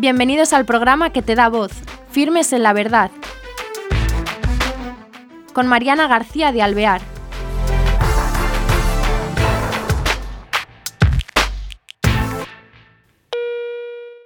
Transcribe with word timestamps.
Bienvenidos 0.00 0.54
al 0.54 0.64
programa 0.64 1.10
que 1.10 1.20
te 1.20 1.34
da 1.34 1.50
voz, 1.50 1.72
Firmes 2.10 2.54
en 2.54 2.62
la 2.62 2.72
Verdad, 2.72 3.10
con 5.52 5.66
Mariana 5.66 6.08
García 6.08 6.52
de 6.52 6.62
Alvear. 6.62 7.02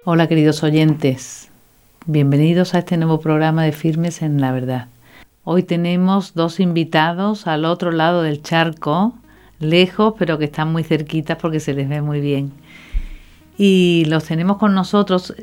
Hola 0.05 0.29
queridos 0.29 0.63
oyentes, 0.63 1.51
bienvenidos 2.05 2.73
a 2.73 2.79
este 2.79 2.95
nuevo 2.95 3.19
programa 3.19 3.65
de 3.65 3.73
Firmes 3.73 4.21
en 4.21 4.39
la 4.39 4.53
Verdad. 4.53 4.87
Hoy 5.43 5.63
tenemos 5.63 6.35
dos 6.35 6.61
invitados 6.61 7.47
al 7.47 7.65
otro 7.65 7.91
lado 7.91 8.21
del 8.21 8.41
charco, 8.41 9.13
lejos 9.59 10.13
pero 10.17 10.37
que 10.37 10.45
están 10.45 10.71
muy 10.71 10.85
cerquitas 10.85 11.37
porque 11.37 11.59
se 11.59 11.73
les 11.73 11.89
ve 11.89 12.01
muy 12.01 12.21
bien. 12.21 12.53
Y 13.57 14.05
los 14.07 14.23
tenemos 14.23 14.55
con 14.55 14.73
nosotros 14.73 15.33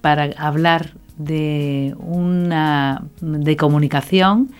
para 0.00 0.30
hablar 0.36 0.92
de 1.16 1.94
una 1.98 3.04
de 3.20 3.56
comunicación 3.56 4.50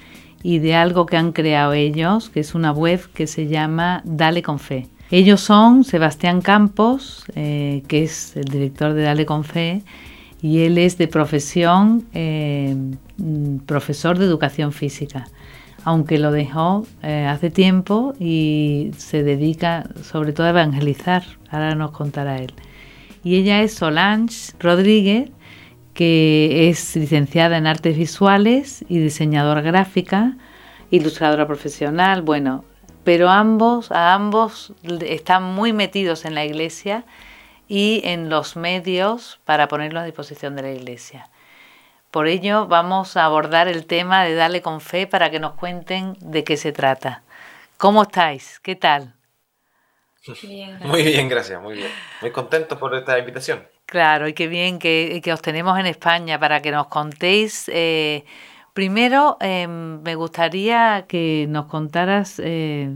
y 0.43 0.59
de 0.59 0.75
algo 0.75 1.07
que 1.07 1.17
han 1.17 1.33
creado 1.33 1.73
ellos, 1.73 2.31
que 2.31 2.41
es 2.41 2.55
una 2.55 2.73
web 2.73 3.01
que 3.13 3.27
se 3.27 3.47
llama 3.47 4.03
Dale 4.05 4.43
con 4.43 4.59
Fe. 4.59 4.87
Ellos 5.11 5.41
son 5.41 5.85
Sebastián 5.85 6.43
Campos, 6.43 7.25
eh, 7.35 7.83
que 7.89 8.05
es 8.05 8.37
el 8.37 8.45
director 8.45 8.93
de 8.93 9.03
Dale 9.03 9.25
con 9.25 9.45
Fe, 9.45 9.83
y 10.43 10.61
él 10.61 10.79
es 10.79 10.99
de 10.99 11.09
profesión 11.09 12.05
eh, 12.13 12.77
profesor 13.67 14.19
de 14.19 14.27
educación 14.27 14.73
física, 14.73 15.27
aunque 15.85 16.19
lo 16.19 16.31
dejó 16.31 16.87
eh, 17.03 17.27
hace 17.29 17.51
tiempo 17.51 18.15
y 18.21 18.93
se 18.97 19.23
dedica 19.23 19.89
sobre 20.03 20.33
todo 20.33 20.47
a 20.47 20.51
evangelizar. 20.51 21.25
Ahora 21.51 21.75
nos 21.75 21.91
contará 21.91 22.37
él. 22.37 22.53
Y 23.29 23.37
ella 23.37 23.61
es 23.61 23.75
Solange 23.75 24.55
Rodríguez, 24.59 25.29
que 25.93 26.71
es 26.71 26.97
licenciada 26.97 27.59
en 27.59 27.67
artes 27.67 27.95
visuales 27.95 28.87
y 28.89 29.01
diseñadora 29.01 29.61
gráfica, 29.61 30.39
ilustradora 30.91 31.47
profesional, 31.47 32.23
bueno, 32.23 32.65
pero 33.05 33.29
ambos, 33.29 33.93
a 33.93 34.15
ambos 34.15 34.73
están 35.05 35.43
muy 35.43 35.75
metidos 35.75 36.25
en 36.25 36.35
la 36.35 36.47
iglesia 36.47 37.05
y 37.69 38.01
en 38.05 38.31
los 38.31 38.57
medios 38.57 39.41
para 39.45 39.69
ponerlo 39.69 40.01
a 40.01 40.05
disposición 40.05 40.57
de 40.57 40.63
la 40.63 40.73
iglesia. 40.73 41.29
Por 42.11 42.29
ello 42.29 42.67
vamos 42.67 43.19
a 43.19 43.27
abordar 43.27 43.69
el 43.69 43.85
tema 43.85 44.25
de 44.25 44.37
darle 44.37 44.63
con 44.63 44.81
fe 44.81 45.07
para 45.07 45.31
que 45.31 45.39
nos 45.39 45.53
cuenten 45.53 46.17
de 46.21 46.45
qué 46.45 46.57
se 46.57 46.73
trata. 46.73 47.25
¿Cómo 47.77 48.05
estáis? 48.05 48.59
¿Qué 48.61 48.75
tal? 48.75 49.18
muy 50.85 51.03
bien, 51.03 51.29
gracias, 51.29 51.61
muy 51.63 51.77
bien. 51.77 51.91
Muy 52.21 52.31
contento 52.31 52.79
por 52.79 52.95
esta 52.95 53.19
invitación. 53.19 53.67
Claro, 53.87 54.29
y 54.29 54.35
qué 54.35 54.49
bien 54.49 54.79
que, 54.79 55.23
os 55.33 55.43
tenemos 55.43 55.79
en 55.79 55.87
España 55.87 56.39
para 56.39 56.61
que 56.61 56.71
nos 56.71 56.89
contéis 56.89 57.71
eh, 57.73 58.25
Primero, 58.79 59.39
em, 59.41 60.01
me 60.03 60.15
gustaría 60.15 61.05
que 61.09 61.47
nos 61.49 61.67
contaras 61.67 62.41
eh, 62.45 62.95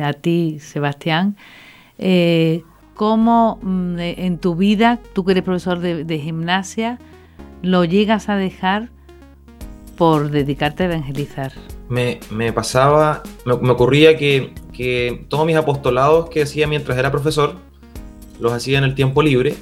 a 0.00 0.12
ti, 0.12 0.58
Sebastián, 0.60 1.36
eh, 1.98 2.62
cómo 2.94 3.58
mm, 3.62 3.98
en 3.98 4.38
tu 4.38 4.54
vida, 4.54 5.00
tú 5.12 5.24
que 5.24 5.32
eres 5.32 5.42
profesor 5.42 5.80
de, 5.80 6.18
gimnasia, 6.20 7.00
lo 7.62 7.84
llegas 7.84 8.28
a 8.28 8.36
dejar 8.36 8.90
por 9.96 10.30
dedicarte 10.30 10.84
a 10.84 10.86
evangelizar. 10.86 11.50
Me, 11.88 12.20
pasaba, 12.52 13.24
me, 13.44 13.72
ocurría 13.72 14.16
que, 14.16 14.54
que, 14.72 15.24
todos 15.28 15.46
mis 15.46 15.56
apostolados 15.56 16.28
que 16.30 16.42
hacía 16.42 16.66
mientras 16.66 16.98
era 16.98 17.10
profesor, 17.10 17.54
los 18.40 18.52
hacía 18.52 18.78
en 18.78 18.84
el 18.84 18.94
tiempo 18.94 19.22
libre, 19.22 19.54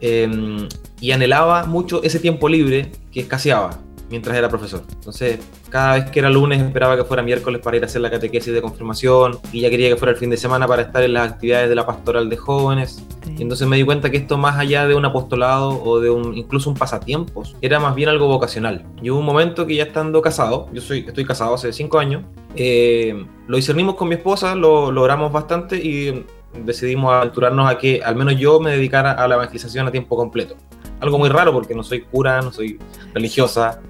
em, 0.00 0.68
y 1.00 1.10
anhelaba 1.12 1.64
mucho 1.66 2.02
ese 2.02 2.18
tiempo 2.18 2.48
libre 2.48 2.92
que 3.12 3.20
escaseaba 3.20 3.78
mientras 4.12 4.36
era 4.36 4.50
profesor. 4.50 4.82
Entonces, 4.92 5.40
cada 5.70 5.94
vez 5.94 6.10
que 6.10 6.20
era 6.20 6.28
lunes 6.28 6.60
esperaba 6.60 6.98
que 6.98 7.04
fuera 7.04 7.22
miércoles 7.22 7.62
para 7.62 7.78
ir 7.78 7.82
a 7.82 7.86
hacer 7.86 8.02
la 8.02 8.10
catequesis 8.10 8.52
de 8.52 8.60
confirmación 8.60 9.38
y 9.52 9.62
ya 9.62 9.70
quería 9.70 9.88
que 9.88 9.96
fuera 9.96 10.12
el 10.12 10.18
fin 10.18 10.28
de 10.28 10.36
semana 10.36 10.68
para 10.68 10.82
estar 10.82 11.02
en 11.02 11.14
las 11.14 11.32
actividades 11.32 11.70
de 11.70 11.74
la 11.74 11.86
pastoral 11.86 12.28
de 12.28 12.36
jóvenes. 12.36 13.02
Y 13.38 13.40
entonces 13.40 13.66
me 13.66 13.78
di 13.78 13.84
cuenta 13.84 14.10
que 14.10 14.18
esto 14.18 14.36
más 14.36 14.58
allá 14.58 14.86
de 14.86 14.94
un 14.94 15.06
apostolado 15.06 15.82
o 15.82 15.98
de 15.98 16.10
un 16.10 16.36
incluso 16.36 16.68
un 16.68 16.76
pasatiempos, 16.76 17.56
era 17.62 17.80
más 17.80 17.94
bien 17.94 18.10
algo 18.10 18.28
vocacional. 18.28 18.84
Y 19.00 19.08
hubo 19.08 19.20
un 19.20 19.24
momento 19.24 19.66
que 19.66 19.76
ya 19.76 19.84
estando 19.84 20.20
casado, 20.20 20.68
yo 20.74 20.82
soy, 20.82 21.06
estoy 21.08 21.24
casado 21.24 21.54
hace 21.54 21.72
cinco 21.72 21.98
años, 21.98 22.22
eh, 22.54 23.24
lo 23.46 23.56
discernimos 23.56 23.94
con 23.94 24.08
mi 24.08 24.16
esposa, 24.16 24.54
lo 24.54 24.92
logramos 24.92 25.32
bastante 25.32 25.76
y 25.76 26.26
decidimos 26.66 27.14
aventurarnos 27.14 27.70
a 27.70 27.78
que 27.78 28.02
al 28.04 28.14
menos 28.14 28.36
yo 28.38 28.60
me 28.60 28.72
dedicara 28.72 29.12
a 29.12 29.26
la 29.26 29.36
evangelización 29.36 29.86
a 29.86 29.90
tiempo 29.90 30.16
completo. 30.16 30.54
Algo 31.00 31.18
muy 31.18 31.30
raro 31.30 31.52
porque 31.52 31.74
no 31.74 31.82
soy 31.82 32.02
cura, 32.02 32.42
no 32.42 32.52
soy 32.52 32.78
religiosa, 33.12 33.80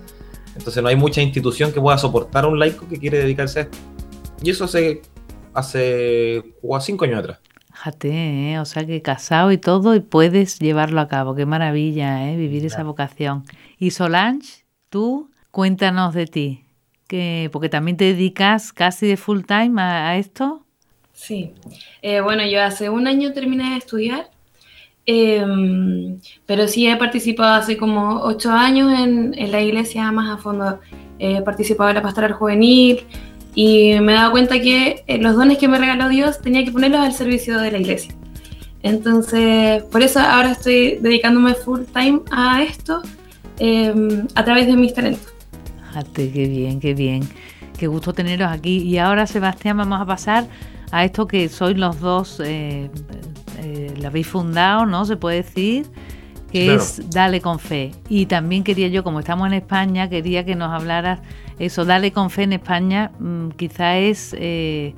entonces 0.57 0.83
no 0.83 0.89
hay 0.89 0.97
mucha 0.97 1.23
institución 1.23 1.73
que 1.73 1.81
pueda 1.81 1.99
soportar 1.99 2.45
a 2.45 2.49
un 2.49 2.59
laico 2.59 2.87
que 2.89 2.99
quiere 2.99 3.19
dedicarse 3.19 3.61
a 3.61 3.63
esto. 3.63 3.79
Y 4.43 4.51
eso 4.51 4.65
hace, 4.65 5.03
hace 5.55 6.43
cinco 6.81 7.05
años 7.05 7.21
atrás. 7.21 7.39
Fíjate, 7.73 8.53
¿eh? 8.53 8.59
o 8.59 8.65
sea 8.65 8.87
que 8.87 9.03
casado 9.03 9.51
y 9.51 9.59
todo 9.59 9.95
y 9.95 10.01
puedes 10.01 10.59
llevarlo 10.59 11.01
a 11.01 11.09
cabo. 11.09 11.35
Qué 11.35 11.47
maravilla, 11.47 12.31
¿eh? 12.31 12.37
vivir 12.37 12.67
esa 12.67 12.85
vocación. 12.85 13.45
Y 13.79 13.91
Solange, 13.91 14.65
tú 14.89 15.31
cuéntanos 15.51 16.15
de 16.15 16.27
ti, 16.27 16.65
que, 17.09 17.49
porque 17.53 17.69
también 17.69 17.97
te 17.97 18.05
dedicas 18.05 18.73
casi 18.73 19.07
de 19.07 19.17
full 19.17 19.43
time 19.43 19.81
a, 19.81 20.17
esto. 20.17 20.65
Sí, 21.13 21.55
eh, 22.03 22.21
bueno, 22.21 22.45
yo 22.47 22.63
hace 22.63 22.89
un 22.89 23.07
año 23.07 23.33
terminé 23.33 23.71
de 23.71 23.77
estudiar 23.77 24.31
Em, 25.05 26.21
pero 26.47 26.69
sí 26.69 26.87
he 26.87 26.97
participado 26.97 27.55
hace 27.55 27.77
como 27.77 28.21
ocho 28.23 28.53
años 28.53 28.93
en, 28.99 29.35
la 29.51 29.61
iglesia 29.61 30.11
más 30.13 30.31
a 30.31 30.41
fondo. 30.41 30.81
He 31.19 31.43
participado 31.43 31.91
en 31.91 31.97
la 31.97 32.03
pastoral 32.03 32.33
juvenil 32.33 33.05
y 33.55 33.99
me 34.01 34.13
he 34.13 34.15
dado 34.15 34.31
cuenta 34.33 34.61
que 34.61 35.05
eh, 35.07 35.19
los 35.19 35.37
dones 35.37 35.59
que 35.59 35.69
me 35.69 35.79
regaló 35.79 36.09
Dios 36.09 36.41
tenía 36.41 36.65
que 36.65 36.73
ponerlos 36.73 37.01
al 37.01 37.13
servicio 37.13 37.59
de 37.59 37.71
la 37.71 37.79
iglesia. 37.79 38.15
Entonces, 38.83 39.83
por 39.85 40.03
eso 40.03 40.21
ahora 40.21 40.53
estoy 40.53 40.99
dedicándome 41.01 41.55
full 41.55 41.83
time 41.93 42.21
a 42.33 42.63
esto 42.63 43.03
em, 43.59 44.27
a 44.34 44.45
través 44.45 44.67
de 44.67 44.77
mis 44.77 44.95
talentos. 44.95 45.33
Fíjate, 45.89 46.33
qué 46.33 46.47
bien, 46.49 46.81
qué 46.81 46.95
bien. 46.95 47.23
Qué 47.79 47.87
gusto 47.87 48.13
teneros 48.13 48.51
aquí. 48.51 48.79
Y 48.79 48.99
ahora, 48.99 49.27
Sebastián, 49.27 49.77
vamos 49.77 50.01
a 50.01 50.07
pasar 50.07 50.47
a 50.91 51.05
esto 51.05 51.27
que 51.27 51.49
sois 51.49 51.77
los 51.77 52.01
dos 52.01 52.41
eh, 52.45 52.91
eh, 53.62 53.95
la 53.99 54.09
habéis 54.09 54.27
fundado, 54.27 54.87
¿no? 54.87 55.05
Se 55.05 55.17
puede 55.17 55.37
decir 55.37 55.87
que 56.50 56.75
es 56.75 57.11
Dale 57.11 57.41
con 57.41 57.59
Fe. 57.59 57.93
Y 58.09 58.27
también 58.27 58.62
quería 58.62 58.89
yo, 58.89 59.03
como 59.03 59.21
estamos 59.21 59.47
en 59.47 59.55
España, 59.55 60.09
quería 60.11 60.45
que 60.45 60.55
nos 60.55 60.71
hablaras 60.71 61.21
eso, 61.59 61.84
Dale 61.84 62.12
con 62.12 62.28
Fe 62.28 62.43
en 62.43 62.53
España 62.53 63.11
mm, 63.19 63.51
quizá 63.51 63.97
es, 63.97 64.34
eh, 64.39 64.95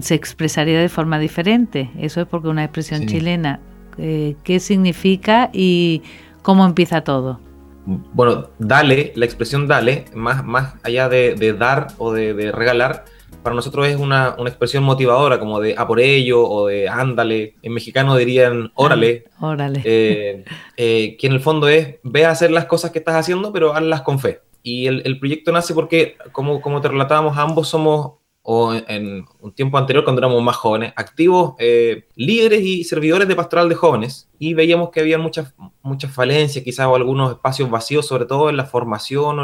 se 0.00 0.14
expresaría 0.14 0.80
de 0.80 0.88
forma 0.88 1.18
diferente. 1.18 1.90
Eso 1.98 2.20
es 2.20 2.26
porque 2.26 2.48
una 2.48 2.64
expresión 2.64 3.06
chilena. 3.06 3.60
Eh, 3.98 4.36
¿Qué 4.42 4.60
significa 4.60 5.50
y 5.52 6.02
cómo 6.42 6.66
empieza 6.66 7.02
todo? 7.02 7.40
Bueno, 7.84 8.48
dale, 8.58 9.12
la 9.16 9.24
expresión 9.24 9.66
dale, 9.66 10.04
más, 10.14 10.44
más 10.44 10.74
allá 10.82 11.08
de, 11.08 11.56
dar 11.58 11.88
o 11.98 12.12
de 12.12 12.52
regalar, 12.52 13.04
para 13.42 13.56
nosotros 13.56 13.86
es 13.88 13.96
una, 13.96 14.36
expresión 14.46 14.84
motivadora, 14.84 15.38
como 15.38 15.60
de 15.60 15.74
a 15.76 15.86
por 15.86 16.00
ello 16.00 16.48
o 16.48 16.66
de 16.66 16.88
ándale. 16.88 17.56
En 17.62 17.74
mexicano 17.74 18.16
dirían 18.16 18.70
órale. 18.74 19.24
Órale. 19.40 19.82
Eh, 19.84 20.44
eh, 20.76 21.16
que 21.18 21.26
en 21.26 21.32
el 21.32 21.40
fondo 21.40 21.68
es 21.68 21.96
ve 22.02 22.24
a 22.24 22.30
hacer 22.30 22.50
las 22.50 22.66
cosas 22.66 22.90
que 22.90 22.98
estás 22.98 23.16
haciendo, 23.16 23.52
pero 23.52 23.74
hazlas 23.74 24.02
con 24.02 24.18
fe. 24.18 24.40
Y 24.62 24.86
el, 24.86 25.18
proyecto 25.18 25.50
nace 25.50 25.74
porque, 25.74 26.16
como, 26.30 26.60
como 26.60 26.80
te 26.80 26.88
relatábamos, 26.88 27.36
ambos 27.36 27.68
somos 27.68 28.12
o 28.42 28.74
en, 28.74 29.24
un 29.40 29.52
tiempo 29.52 29.78
anterior 29.78 30.04
cuando 30.04 30.20
éramos 30.20 30.42
más 30.42 30.56
jóvenes, 30.56 30.92
activos 30.96 31.54
eh, 31.58 32.06
líderes 32.16 32.62
y 32.62 32.84
servidores 32.84 33.28
de 33.28 33.36
pastoral 33.36 33.68
de 33.68 33.76
jóvenes 33.76 34.28
y 34.38 34.54
veíamos 34.54 34.90
que 34.90 35.00
había 35.00 35.16
muchas, 35.16 35.54
muchas 35.82 36.12
falencias, 36.12 36.64
quizás 36.64 36.86
o 36.86 36.96
algunos 36.96 37.30
espacios 37.30 37.70
vacíos, 37.70 38.06
sobre 38.06 38.26
todo 38.26 38.50
en 38.50 38.56
la 38.56 38.64
formación 38.64 39.38
o 39.38 39.42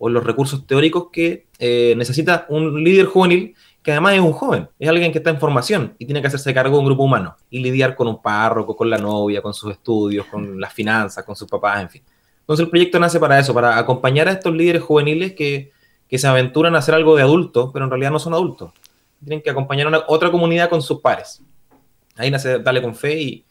en, 0.00 0.14
los 0.14 0.24
recursos 0.24 0.66
teóricos 0.66 1.08
que 1.12 1.46
eh, 1.58 1.94
necesita 1.96 2.46
un 2.48 2.82
líder 2.82 3.06
juvenil 3.06 3.54
que 3.82 3.92
además 3.92 4.14
es 4.14 4.20
un 4.20 4.32
joven, 4.32 4.68
es 4.78 4.88
alguien 4.88 5.12
que 5.12 5.18
está 5.18 5.30
en 5.30 5.38
formación 5.38 5.94
y 5.98 6.06
tiene 6.06 6.20
que 6.20 6.26
hacerse 6.26 6.52
cargo 6.52 6.76
de 6.76 6.80
un 6.80 6.86
grupo 6.86 7.04
humano 7.04 7.36
y 7.48 7.60
lidiar 7.60 7.94
con 7.94 8.08
un 8.08 8.20
párroco, 8.20 8.76
con 8.76 8.90
la 8.90 8.98
novia, 8.98 9.40
con 9.40 9.54
sus 9.54 9.72
estudios, 9.72 10.26
con 10.26 10.60
las 10.60 10.72
finanzas, 10.72 11.24
con 11.24 11.36
sus 11.36 11.48
papás, 11.48 11.82
en 11.82 11.90
fin. 11.90 12.02
Entonces 12.40 12.64
el 12.64 12.70
proyecto 12.70 12.98
nace 12.98 13.20
para 13.20 13.38
eso, 13.38 13.54
para 13.54 13.78
acompañar 13.78 14.28
a 14.28 14.32
estos 14.32 14.54
líderes 14.54 14.82
juveniles 14.82 15.34
que 15.34 15.70
que 16.08 16.18
se 16.18 16.26
aventuran 16.26 16.74
a 16.74 16.78
hacer 16.78 16.94
algo 16.94 17.16
de 17.16 17.22
adulto, 17.22 17.70
pero 17.72 17.84
en 17.84 17.90
realidad 17.90 18.10
no 18.10 18.18
son 18.18 18.34
adultos. 18.34 18.72
Tienen 19.20 19.42
que 19.42 19.50
acompañar 19.50 19.92
a 19.94 20.04
otra 20.08 20.30
comunidad 20.30 20.70
con 20.70 20.80
sus 20.80 21.00
pares. 21.00 21.42
Ahí 22.16 22.30
nace 22.30 22.58
Dale 22.58 22.82
con 22.82 22.94
Fe 22.94 23.20
y 23.20 23.44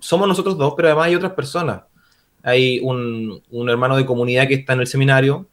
somos 0.00 0.28
nosotros 0.28 0.58
dos, 0.58 0.74
pero 0.76 0.88
además 0.88 1.06
hay 1.06 1.14
otras 1.14 1.32
personas. 1.32 1.82
Hay 2.42 2.80
un, 2.80 3.42
hermano 3.68 3.96
de 3.96 4.06
comunidad 4.06 4.46
que 4.46 4.54
está 4.54 4.74
en 4.74 4.80
el 4.80 4.86
seminario 4.86 5.48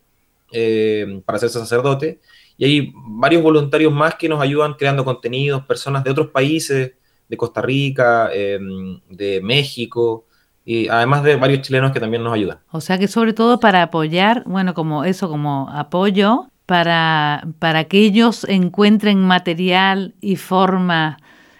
eh, 0.51 1.21
para 1.25 1.37
hacerse 1.37 1.59
sacerdote 1.59 2.19
y 2.57 2.65
hay 2.65 2.93
varios 2.93 3.41
voluntarios 3.41 3.91
más 3.91 4.15
que 4.15 4.29
nos 4.29 4.41
ayudan 4.41 4.73
creando 4.73 5.03
contenidos, 5.03 5.65
personas 5.65 6.03
de 6.03 6.11
otros 6.11 6.27
países, 6.27 6.93
de 7.27 7.37
Costa 7.37 7.61
Rica, 7.61 8.29
em, 8.33 8.99
de 9.09 9.41
México, 9.41 10.27
y 10.65 10.87
además 10.87 11.23
de 11.23 11.35
varios 11.35 11.61
chilenos 11.61 11.91
que 11.91 11.99
también 11.99 12.23
nos 12.23 12.33
ayudan. 12.33 12.59
O 12.71 12.81
sea 12.81 12.97
que 12.97 13.07
sobre 13.07 13.33
todo 13.33 13.59
para 13.59 13.83
apoyar, 13.83 14.43
bueno, 14.45 14.73
como 14.73 15.03
eso, 15.03 15.29
como 15.29 15.69
apoyo 15.71 16.47
para, 16.65 17.45
para 17.59 17.85
que 17.85 17.99
ellos 17.99 18.45
encuentren 18.45 19.19
material 19.19 20.15
y 20.21 20.37
forma 20.37 21.17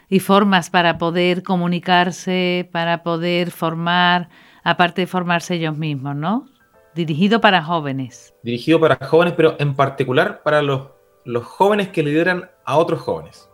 y 0.10 0.20
formas 0.20 0.70
para 0.70 1.00
poder 1.00 1.42
comunicarse, 1.42 2.70
para 2.72 3.02
poder 3.02 3.50
formar, 3.50 4.30
aparte 4.64 5.02
de 5.02 5.08
formarse 5.08 5.56
ellos 5.56 5.76
mismos, 5.76 6.16
¿no? 6.16 6.46
Dirigido 6.94 7.42
para 7.42 7.64
jóvenes. 7.64 8.32
Dirigido 8.44 8.80
para 8.80 8.96
jóvenes, 9.08 9.34
pero 9.36 9.56
en 9.60 9.74
particular 9.74 10.44
para 10.44 10.62
los, 10.62 10.90
los 11.26 11.44
jóvenes 11.44 11.90
que 11.90 12.04
lideran 12.04 12.52
a 12.64 12.78
otros 12.78 13.02
jóvenes. 13.02 13.50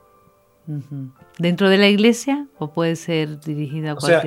¿Dentro 1.37 1.69
de 1.69 1.77
la 1.77 1.87
iglesia 1.87 2.47
o 2.59 2.71
puede 2.71 2.95
ser 2.95 3.39
dirigida 3.39 3.91
a 3.91 3.93
o 3.95 4.01
sea, 4.01 4.23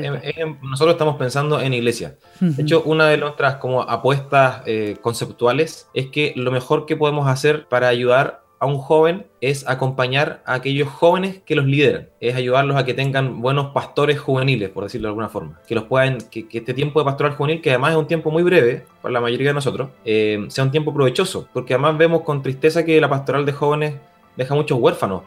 nosotros 0.62 0.94
estamos 0.94 1.16
pensando 1.16 1.60
en 1.60 1.72
iglesia. 1.72 2.16
De 2.40 2.62
hecho, 2.62 2.82
una 2.84 3.06
de 3.06 3.16
nuestras 3.16 3.56
como 3.56 3.82
apuestas 3.82 4.62
eh, 4.66 4.96
conceptuales 5.00 5.88
es 5.94 6.08
que 6.08 6.32
lo 6.36 6.50
mejor 6.50 6.86
que 6.86 6.96
podemos 6.96 7.28
hacer 7.28 7.66
para 7.68 7.88
ayudar 7.88 8.42
a 8.62 8.66
un 8.66 8.78
joven 8.78 9.26
es 9.40 9.68
acompañar 9.68 10.40
a 10.46 10.54
aquellos 10.54 10.88
jóvenes 10.88 11.42
que 11.44 11.56
los 11.56 11.66
lideran, 11.66 12.10
es 12.20 12.36
ayudarlos 12.36 12.76
a 12.76 12.84
que 12.84 12.94
tengan 12.94 13.42
buenos 13.42 13.72
pastores 13.72 14.20
juveniles, 14.20 14.70
por 14.70 14.84
decirlo 14.84 15.08
de 15.08 15.10
alguna 15.10 15.28
forma, 15.28 15.60
que 15.66 15.74
los 15.74 15.84
puedan, 15.84 16.18
que, 16.30 16.46
este 16.48 16.72
tiempo 16.72 17.00
de 17.00 17.04
pastoral 17.04 17.34
juvenil, 17.34 17.60
que 17.60 17.70
además 17.70 17.90
es 17.90 17.96
un 17.96 18.06
tiempo 18.06 18.30
muy 18.30 18.44
breve 18.44 18.84
para 19.00 19.12
la 19.12 19.20
mayoría 19.20 19.48
de 19.48 19.54
nosotros, 19.54 19.90
eh, 20.04 20.44
sea 20.46 20.62
un 20.62 20.70
tiempo 20.70 20.94
provechoso, 20.94 21.48
porque 21.52 21.74
además 21.74 21.98
vemos 21.98 22.22
con 22.22 22.40
tristeza 22.40 22.84
que 22.84 23.00
la 23.00 23.10
pastoral 23.10 23.44
de 23.44 23.52
jóvenes 23.52 23.94
deja 24.36 24.54
muchos 24.54 24.78
huérfanos, 24.78 25.22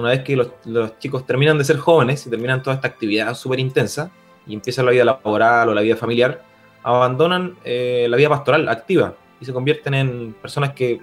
una 0.00 0.10
vez 0.10 0.22
que 0.22 0.36
los, 0.36 0.98
chicos 0.98 1.26
terminan 1.26 1.58
de 1.58 1.64
ser 1.64 1.78
jóvenes 1.78 2.26
y 2.26 2.30
terminan 2.30 2.62
toda 2.62 2.76
esta 2.76 2.88
actividad 2.88 3.34
súper 3.34 3.60
intensa 3.60 4.10
y 4.46 4.54
empieza 4.54 4.82
la 4.82 4.90
vida 4.90 5.04
laboral 5.04 5.68
o 5.68 5.74
la 5.74 5.80
vida 5.80 5.96
familiar, 5.96 6.42
abandonan 6.82 7.56
eh, 7.64 8.06
la 8.08 8.16
vida 8.16 8.28
pastoral 8.28 8.68
activa 8.68 9.14
y 9.40 9.44
se 9.44 9.52
convierten 9.52 9.94
en 9.94 10.32
personas 10.40 10.72
que, 10.72 11.00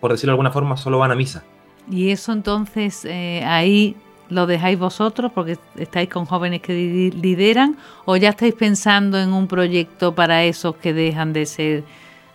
por 0.00 0.12
decirlo 0.12 0.30
de 0.30 0.34
alguna 0.34 0.50
forma, 0.50 0.76
solo 0.76 0.98
van 0.98 1.10
a 1.10 1.14
misa. 1.14 1.42
Y 1.90 2.10
eso 2.10 2.32
entonces 2.32 3.04
eh, 3.04 3.42
ahí 3.44 3.96
lo 4.28 4.46
dejáis 4.46 4.78
vosotros 4.78 5.30
porque 5.34 5.58
estáis 5.76 6.08
con 6.08 6.24
jóvenes 6.24 6.62
que 6.62 6.72
lideran 7.14 7.76
o 8.04 8.16
ya 8.16 8.30
estáis 8.30 8.54
pensando 8.54 9.18
en 9.18 9.32
un 9.32 9.46
proyecto 9.46 10.14
para 10.14 10.44
esos 10.44 10.76
que 10.76 10.92
dejan 10.92 11.32
de 11.32 11.46
ser 11.46 11.84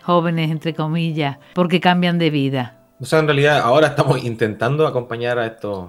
jóvenes, 0.02 0.50
entre 0.50 0.74
comillas, 0.74 1.38
porque 1.54 1.80
cambian 1.80 2.18
de 2.18 2.30
vida. 2.30 2.78
O 3.00 3.04
sea, 3.04 3.18
en 3.18 3.26
realidad 3.26 3.60
ahora 3.60 3.88
estamos 3.88 4.22
intentando 4.24 4.86
acompañar 4.86 5.38
a 5.38 5.46
estos, 5.46 5.88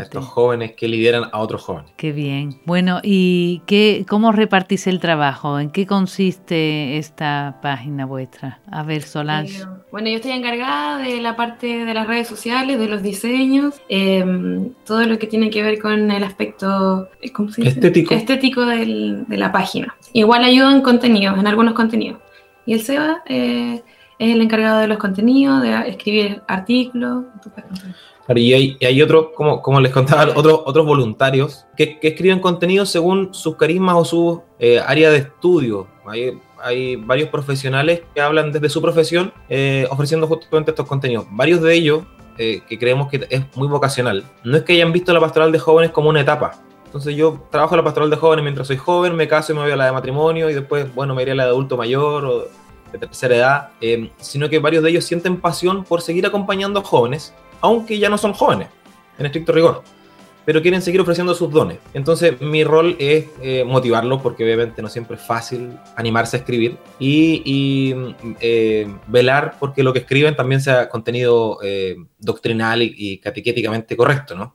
estos 0.00 0.24
jóvenes 0.26 0.72
que 0.72 0.88
lideran 0.88 1.24
a 1.32 1.38
otros 1.38 1.62
jóvenes. 1.62 1.90
Qué 1.96 2.12
bien. 2.12 2.60
Bueno, 2.64 3.00
¿y 3.02 3.62
qué, 3.66 4.04
cómo 4.08 4.32
repartís 4.32 4.86
el 4.86 5.00
trabajo? 5.00 5.58
¿En 5.58 5.70
qué 5.70 5.86
consiste 5.86 6.98
esta 6.98 7.58
página 7.62 8.06
vuestra? 8.06 8.60
A 8.70 8.82
ver, 8.82 9.02
Solange. 9.02 9.62
Eh, 9.62 9.66
bueno, 9.90 10.08
yo 10.08 10.16
estoy 10.16 10.32
encargada 10.32 10.98
de 10.98 11.20
la 11.20 11.36
parte 11.36 11.84
de 11.84 11.94
las 11.94 12.06
redes 12.06 12.28
sociales, 12.28 12.78
de 12.78 12.88
los 12.88 13.02
diseños, 13.02 13.80
em, 13.88 14.70
todo 14.84 15.04
lo 15.04 15.18
que 15.18 15.26
tiene 15.26 15.50
que 15.50 15.62
ver 15.62 15.78
con 15.78 16.10
el 16.10 16.24
aspecto 16.24 17.08
eh, 17.22 17.32
estético, 17.64 18.14
estético 18.14 18.66
de 18.66 19.24
la 19.28 19.52
página. 19.52 19.94
Igual 20.12 20.44
ayudo 20.44 20.70
en 20.70 20.82
contenidos, 20.82 21.38
en 21.38 21.46
algunos 21.46 21.74
contenidos. 21.74 22.20
Y 22.66 22.74
el 22.74 22.82
SEBA... 22.82 23.22
Eh, 23.26 23.82
es 24.18 24.34
el 24.34 24.40
encargado 24.42 24.80
de 24.80 24.88
los 24.88 24.98
contenidos, 24.98 25.62
de 25.62 25.88
escribir 25.88 26.42
artículos. 26.48 27.24
Y 28.36 28.52
hay, 28.52 28.76
hay 28.82 29.00
otros, 29.00 29.28
como, 29.34 29.62
como 29.62 29.80
les 29.80 29.92
contaba, 29.92 30.32
otros, 30.36 30.60
otros 30.66 30.84
voluntarios 30.84 31.66
que, 31.76 31.98
que 31.98 32.08
escriben 32.08 32.40
contenidos 32.40 32.90
según 32.90 33.32
sus 33.32 33.56
carismas 33.56 33.96
o 33.96 34.04
su 34.04 34.42
eh, 34.58 34.80
área 34.84 35.10
de 35.10 35.18
estudio. 35.18 35.86
Hay, 36.06 36.38
hay, 36.62 36.96
varios 36.96 37.30
profesionales 37.30 38.02
que 38.14 38.20
hablan 38.20 38.52
desde 38.52 38.68
su 38.68 38.82
profesión 38.82 39.32
eh, 39.48 39.86
ofreciendo 39.90 40.26
justamente 40.26 40.72
estos 40.72 40.86
contenidos. 40.86 41.26
Varios 41.30 41.62
de 41.62 41.74
ellos, 41.74 42.02
eh, 42.36 42.60
que 42.68 42.78
creemos 42.78 43.08
que 43.08 43.26
es 43.30 43.42
muy 43.56 43.68
vocacional, 43.68 44.24
no 44.44 44.56
es 44.58 44.62
que 44.62 44.74
hayan 44.74 44.92
visto 44.92 45.12
la 45.12 45.20
pastoral 45.20 45.50
de 45.50 45.58
jóvenes 45.58 45.90
como 45.90 46.10
una 46.10 46.20
etapa. 46.20 46.60
Entonces 46.84 47.14
yo 47.16 47.46
trabajo 47.50 47.74
en 47.74 47.78
la 47.78 47.84
pastoral 47.84 48.10
de 48.10 48.16
jóvenes 48.16 48.42
mientras 48.42 48.66
soy 48.66 48.78
joven, 48.78 49.14
me 49.14 49.28
caso 49.28 49.52
y 49.52 49.54
me 49.54 49.62
voy 49.62 49.70
a 49.70 49.76
la 49.76 49.86
de 49.86 49.92
matrimonio 49.92 50.48
y 50.48 50.54
después, 50.54 50.94
bueno, 50.94 51.14
me 51.14 51.22
iré 51.22 51.32
a 51.32 51.34
la 51.34 51.44
de 51.44 51.50
adulto 51.50 51.76
mayor 51.76 52.24
o 52.24 52.44
de 52.92 52.98
tercera 52.98 53.36
edad, 53.36 53.68
eh, 53.80 54.10
sino 54.18 54.48
que 54.48 54.58
varios 54.58 54.82
de 54.82 54.90
ellos 54.90 55.04
sienten 55.04 55.38
pasión 55.38 55.84
por 55.84 56.00
seguir 56.00 56.26
acompañando 56.26 56.80
a 56.80 56.82
jóvenes, 56.84 57.34
aunque 57.60 57.98
ya 57.98 58.08
no 58.08 58.18
son 58.18 58.32
jóvenes, 58.32 58.68
en 59.18 59.26
estricto 59.26 59.52
rigor, 59.52 59.82
pero 60.44 60.62
quieren 60.62 60.80
seguir 60.80 61.00
ofreciendo 61.00 61.34
sus 61.34 61.50
dones. 61.50 61.78
Entonces 61.92 62.40
mi 62.40 62.64
rol 62.64 62.96
es 62.98 63.26
eh, 63.42 63.64
motivarlos, 63.64 64.22
porque 64.22 64.44
obviamente 64.44 64.80
no 64.82 64.88
siempre 64.88 65.16
es 65.16 65.22
fácil 65.22 65.72
animarse 65.96 66.36
a 66.36 66.40
escribir, 66.40 66.78
y, 66.98 67.94
eh, 68.40 68.86
velar 69.08 69.56
porque 69.58 69.82
lo 69.82 69.92
que 69.92 70.00
escriben 70.00 70.36
también 70.36 70.60
sea 70.60 70.88
contenido 70.88 71.58
doctrinal 72.18 72.82
y, 72.82 73.18
catequéticamente 73.18 73.96
correcto, 73.96 74.34
¿no? 74.34 74.54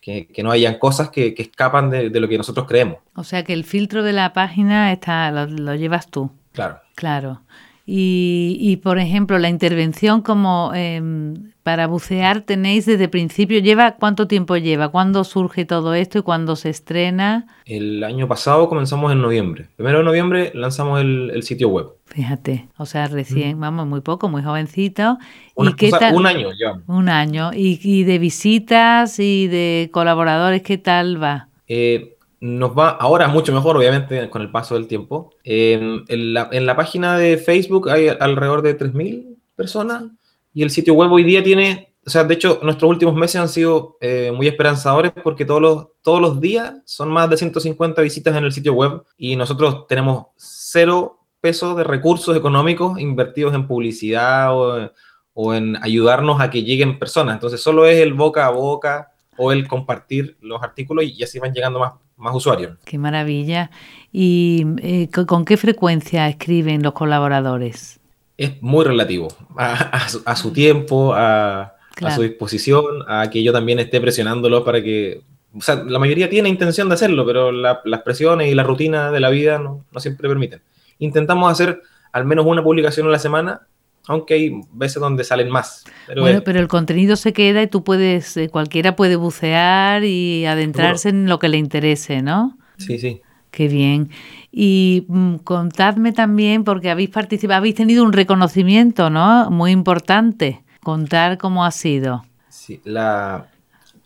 Que, 0.00 0.28
no 0.42 0.50
hayan 0.50 0.78
cosas 0.78 1.10
que, 1.10 1.34
escapan 1.36 1.90
de, 1.90 2.08
lo 2.08 2.28
que 2.28 2.38
nosotros 2.38 2.66
creemos. 2.66 2.98
O 3.14 3.24
sea 3.24 3.42
que 3.42 3.52
el 3.52 3.64
filtro 3.64 4.02
de 4.02 4.12
la 4.12 4.32
página 4.32 4.92
está, 4.92 5.30
lo 5.46 5.74
llevas 5.74 6.10
tú. 6.10 6.30
Claro. 6.52 6.78
Claro. 6.94 7.42
Y, 7.86 8.56
y, 8.60 8.78
por 8.78 8.98
ejemplo, 8.98 9.38
la 9.38 9.48
intervención 9.48 10.22
como 10.22 10.72
em, 10.74 11.52
para 11.64 11.86
bucear 11.86 12.42
tenéis 12.42 12.84
desde 12.84 13.08
principio, 13.08 13.58
¿lleva 13.58 13.96
cuánto 13.96 14.28
tiempo 14.28 14.58
lleva? 14.58 14.90
¿Cuándo 14.90 15.24
surge 15.24 15.64
todo 15.64 15.94
esto 15.94 16.18
y 16.18 16.22
cuándo 16.22 16.56
se 16.56 16.68
estrena? 16.68 17.46
El 17.64 18.04
año 18.04 18.28
pasado 18.28 18.68
comenzamos 18.68 19.10
en 19.12 19.22
noviembre. 19.22 19.70
Primero 19.74 19.98
de 19.98 20.04
noviembre 20.04 20.52
lanzamos 20.54 21.00
el, 21.00 21.42
sitio 21.42 21.70
web. 21.70 21.86
Fíjate, 22.04 22.68
o 22.76 22.84
sea, 22.84 23.08
recién, 23.08 23.58
vamos, 23.58 23.86
muy 23.86 24.02
poco, 24.02 24.28
muy 24.28 24.42
jovencito. 24.42 25.16
¿Y 25.56 25.72
qué 25.72 25.90
tal? 25.90 26.14
Un 26.14 26.26
año 26.26 26.50
ya. 26.52 26.82
Un 26.86 27.08
año. 27.08 27.50
¿Y, 27.54 27.80
¿Y, 27.82 28.04
de 28.04 28.18
visitas 28.18 29.18
y 29.18 29.48
de 29.48 29.88
colaboradores 29.90 30.62
qué 30.62 30.76
tal 30.76 31.20
va? 31.20 31.48
Eh, 31.66 32.18
nos 32.40 32.78
va 32.78 32.90
ahora 32.90 33.26
mucho 33.28 33.54
mejor, 33.54 33.74
obviamente, 33.78 34.28
con 34.28 34.42
el 34.42 34.50
paso 34.50 34.74
del 34.74 34.86
tiempo. 34.86 35.30
en, 35.44 36.04
la, 36.34 36.76
página 36.76 37.16
de 37.16 37.38
Facebook 37.38 37.88
hay 37.88 38.08
alrededor 38.08 38.60
de 38.60 38.78
3.000 38.78 39.38
personas 39.56 40.04
y 40.54 40.62
el 40.62 40.70
sitio 40.70 40.94
web 40.94 41.10
hoy 41.12 41.24
día 41.24 41.42
tiene, 41.42 41.92
o 42.06 42.08
sea, 42.08 42.22
de 42.22 42.34
hecho, 42.34 42.60
nuestros 42.62 42.88
últimos 42.88 43.14
meses 43.14 43.40
han 43.40 43.48
sido 43.48 43.98
eh, 44.00 44.32
muy 44.34 44.46
esperanzadores 44.46 45.12
porque 45.22 45.44
todos 45.44 45.60
los, 45.60 45.88
todos 46.00 46.20
los 46.20 46.40
días 46.40 46.74
son 46.84 47.10
más 47.10 47.28
de 47.28 47.36
150 47.36 48.00
visitas 48.00 48.36
en 48.36 48.44
el 48.44 48.52
sitio 48.52 48.72
web 48.72 49.02
y 49.18 49.34
nosotros 49.34 49.86
tenemos 49.88 50.26
cero 50.36 51.18
pesos 51.40 51.76
de 51.76 51.84
recursos 51.84 52.36
económicos 52.36 52.98
invertidos 53.00 53.52
en 53.54 53.66
publicidad 53.66 54.56
o, 54.56 54.92
o 55.34 55.54
en 55.54 55.76
ayudarnos 55.82 56.40
a 56.40 56.48
que 56.48 56.62
lleguen 56.62 56.98
personas. 57.00 57.34
Entonces, 57.34 57.60
solo 57.60 57.84
es 57.84 57.98
el 57.98 58.14
boca 58.14 58.46
a 58.46 58.50
boca 58.50 59.10
o 59.36 59.50
el 59.50 59.66
compartir 59.66 60.38
los 60.40 60.62
artículos 60.62 61.04
y 61.04 61.22
así 61.22 61.40
van 61.40 61.52
llegando 61.52 61.80
más, 61.80 61.94
más 62.16 62.34
usuarios. 62.34 62.78
Qué 62.84 62.96
maravilla. 62.96 63.70
¿Y 64.12 64.64
eh, 64.78 65.08
con 65.26 65.44
qué 65.44 65.56
frecuencia 65.56 66.28
escriben 66.28 66.84
los 66.84 66.92
colaboradores? 66.92 68.00
Es 68.36 68.60
muy 68.62 68.84
relativo 68.84 69.28
a, 69.56 70.08
su, 70.36 70.52
tiempo, 70.52 71.14
a, 71.14 71.74
su 72.14 72.22
disposición, 72.22 72.84
a 73.06 73.30
que 73.30 73.42
yo 73.42 73.52
también 73.52 73.78
esté 73.78 74.00
presionándolos 74.00 74.62
para 74.62 74.82
que... 74.82 75.22
O 75.56 75.60
sea, 75.60 75.76
la 75.76 76.00
mayoría 76.00 76.28
tiene 76.28 76.48
intención 76.48 76.88
de 76.88 76.94
hacerlo, 76.94 77.24
pero 77.24 77.52
las 77.52 78.02
presiones 78.04 78.50
y 78.50 78.54
la 78.54 78.64
rutina 78.64 79.12
de 79.12 79.20
la 79.20 79.30
vida 79.30 79.58
no, 79.58 79.84
no 79.92 80.00
siempre 80.00 80.28
permiten. 80.28 80.62
Intentamos 80.98 81.50
hacer 81.52 81.80
al 82.12 82.24
menos 82.24 82.44
una 82.46 82.62
publicación 82.62 83.06
a 83.06 83.10
la 83.10 83.18
semana 83.20 83.62
aunque 84.06 84.34
hay 84.34 84.60
veces 84.72 85.00
donde 85.00 85.24
salen 85.24 85.50
más. 85.50 85.84
bueno, 86.16 86.42
pero 86.44 86.60
el 86.60 86.68
contenido 86.68 87.16
se 87.16 87.32
queda 87.32 87.62
y 87.62 87.68
tú 87.68 87.84
puedes, 87.84 88.36
eh, 88.36 88.48
cualquiera 88.48 88.96
puede 88.96 89.16
bucear 89.16 90.04
y 90.04 90.44
adentrarse 90.46 91.08
en 91.08 91.28
lo 91.28 91.38
que 91.38 91.48
le 91.48 91.56
interese, 91.56 92.20
¿no? 92.22 92.58
Sí, 92.76 92.98
sí. 92.98 93.22
Qué 93.50 93.68
bien. 93.68 94.10
Y 94.56 95.04
mm, 95.08 95.36
contadme 95.38 96.12
también, 96.12 96.62
porque 96.62 96.88
habéis 96.88 97.10
participado, 97.10 97.58
habéis 97.58 97.74
tenido 97.74 98.04
un 98.04 98.12
reconocimiento, 98.12 99.10
¿no? 99.10 99.50
Muy 99.50 99.72
importante. 99.72 100.62
Contar 100.80 101.38
cómo 101.38 101.64
ha 101.64 101.72
sido. 101.72 102.24
Sí, 102.50 102.80
la, 102.84 103.48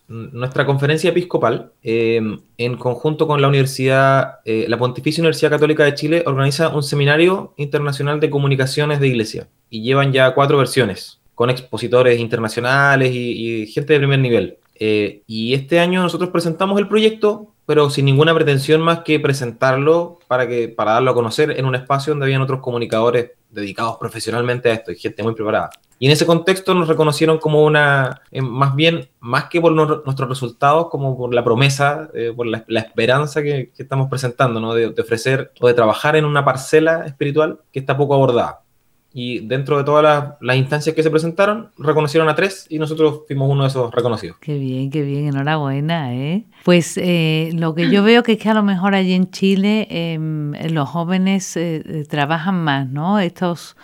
nuestra 0.08 0.64
conferencia 0.64 1.10
episcopal, 1.10 1.72
em, 1.82 2.40
en 2.56 2.76
conjunto 2.78 3.26
con 3.26 3.42
la 3.42 3.48
Universidad, 3.48 4.36
eh, 4.46 4.64
la 4.68 4.78
Pontificia 4.78 5.20
Universidad 5.20 5.50
Católica 5.50 5.84
de 5.84 5.94
Chile, 5.94 6.22
organiza 6.24 6.70
un 6.70 6.82
seminario 6.82 7.52
internacional 7.58 8.18
de 8.18 8.30
comunicaciones 8.30 9.00
de 9.00 9.08
iglesia 9.08 9.48
y 9.68 9.82
llevan 9.82 10.12
ya 10.12 10.32
cuatro 10.32 10.56
versiones 10.56 11.20
con 11.34 11.50
expositores 11.50 12.18
internacionales 12.18 13.12
y, 13.12 13.66
gente 13.66 13.92
de 13.92 13.98
primer 13.98 14.18
nivel. 14.18 14.56
Eh, 14.80 15.22
y 15.26 15.52
este 15.52 15.78
año 15.78 16.02
nosotros 16.02 16.30
presentamos 16.30 16.78
el 16.78 16.88
proyecto 16.88 17.52
pero 17.68 17.90
sin 17.90 18.06
ninguna 18.06 18.32
pretensión 18.32 18.80
más 18.80 19.00
que 19.00 19.20
presentarlo 19.20 20.18
para, 20.26 20.48
que, 20.48 20.70
para 20.70 20.92
darlo 20.92 21.10
a 21.10 21.14
conocer 21.14 21.50
en 21.50 21.66
un 21.66 21.74
espacio 21.74 22.12
donde 22.12 22.24
habían 22.24 22.40
otros 22.40 22.60
comunicadores 22.60 23.32
dedicados 23.50 23.98
profesionalmente 23.98 24.70
a 24.70 24.72
esto 24.72 24.90
y 24.90 24.96
gente 24.96 25.22
muy 25.22 25.34
preparada. 25.34 25.68
Y 25.98 26.06
en 26.06 26.12
ese 26.12 26.24
contexto 26.24 26.72
nos 26.72 26.88
reconocieron 26.88 27.36
como 27.36 27.62
una, 27.62 28.22
eh, 28.30 28.40
más 28.40 28.74
bien, 28.74 29.10
más 29.20 29.50
que 29.50 29.60
por 29.60 29.72
nuestros 29.72 30.30
resultados, 30.30 30.88
como 30.88 31.14
por 31.18 31.34
la 31.34 31.44
promesa, 31.44 32.08
eh, 32.14 32.32
por 32.34 32.46
la, 32.46 32.64
esperanza 32.80 33.42
que, 33.42 33.70
estamos 33.76 34.08
presentando, 34.08 34.60
¿no? 34.60 34.72
de, 34.72 34.88
de, 34.88 35.02
ofrecer 35.02 35.52
o 35.60 35.68
de 35.68 35.74
trabajar 35.74 36.16
en 36.16 36.24
una 36.24 36.46
parcela 36.46 37.04
espiritual 37.04 37.60
que 37.70 37.80
está 37.80 37.98
poco 37.98 38.14
abordada. 38.14 38.62
Y 39.12 39.40
dentro 39.40 39.78
de 39.78 39.84
todas 39.84 40.36
las, 40.40 40.56
instancias 40.56 40.94
que 40.94 41.02
se 41.02 41.10
presentaron, 41.10 41.70
reconocieron 41.78 42.28
a 42.28 42.34
tres 42.34 42.66
y 42.68 42.78
nosotros 42.78 43.22
fuimos 43.26 43.50
uno 43.50 43.62
de 43.62 43.68
esos 43.68 43.92
reconocidos. 43.92 44.36
Qué 44.40 44.58
bien, 44.58 44.90
qué 44.90 45.02
bien, 45.02 45.28
enhorabuena. 45.28 46.14
¿eh? 46.14 46.44
Pues 46.64 46.98
eh, 46.98 47.50
lo 47.54 47.74
que 47.74 47.90
yo 47.90 48.02
veo 48.02 48.22
que 48.22 48.32
es 48.32 48.38
que 48.38 48.50
a 48.50 48.54
lo 48.54 48.62
mejor 48.62 48.94
allí 48.94 49.14
en 49.14 49.30
Chile 49.30 49.86
em, 49.90 50.52
los 50.70 50.88
jóvenes 50.88 51.56
eh, 51.56 52.04
trabajan 52.08 52.62
más, 52.62 52.88
¿no? 52.88 53.18
Estos 53.18 53.76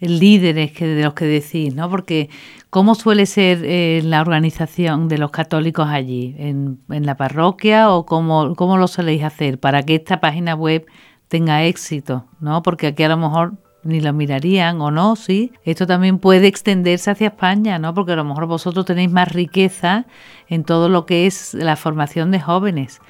líderes 0.00 0.72
que 0.72 0.86
de 0.86 1.04
los 1.04 1.14
que 1.14 1.26
decís, 1.26 1.74
¿no? 1.74 1.90
Porque 1.90 2.30
¿cómo 2.70 2.94
suele 2.94 3.26
ser 3.26 3.62
eh, 3.64 4.00
la 4.04 4.20
organización 4.20 5.08
de 5.08 5.18
los 5.18 5.30
católicos 5.30 5.88
allí? 5.88 6.34
¿En, 6.38 6.78
en 6.88 7.06
la 7.06 7.16
parroquia 7.16 7.90
o 7.90 8.06
cómo, 8.06 8.54
cómo 8.54 8.76
lo 8.76 8.88
soléis 8.88 9.22
hacer 9.24 9.58
para 9.58 9.82
que 9.82 9.96
esta 9.96 10.20
página 10.20 10.54
web 10.54 10.86
tenga 11.28 11.64
éxito, 11.64 12.24
¿no? 12.40 12.62
Porque 12.62 12.88
aquí 12.88 13.02
a 13.02 13.08
lo 13.08 13.16
mejor 13.16 13.54
ni 13.82 14.00
lo 14.00 14.12
mirarían 14.12 14.80
o 14.80 14.90
no, 14.90 15.16
sí. 15.16 15.52
Esto 15.64 15.86
también 15.86 16.18
puede 16.18 16.46
extenderse 16.46 17.10
hacia 17.10 17.28
España, 17.28 17.78
¿no? 17.78 17.94
Porque 17.94 18.12
a 18.12 18.16
lo 18.16 18.24
mejor 18.24 18.46
vosotros 18.46 18.84
tenéis 18.84 19.10
más 19.10 19.32
riqueza 19.32 20.06
en 20.48 20.64
todo 20.64 20.88
lo 20.88 21.06
que 21.06 21.26
es 21.26 21.54
la 21.54 21.76
formación 21.76 22.30
de 22.30 22.40
jóvenes. 22.40 23.00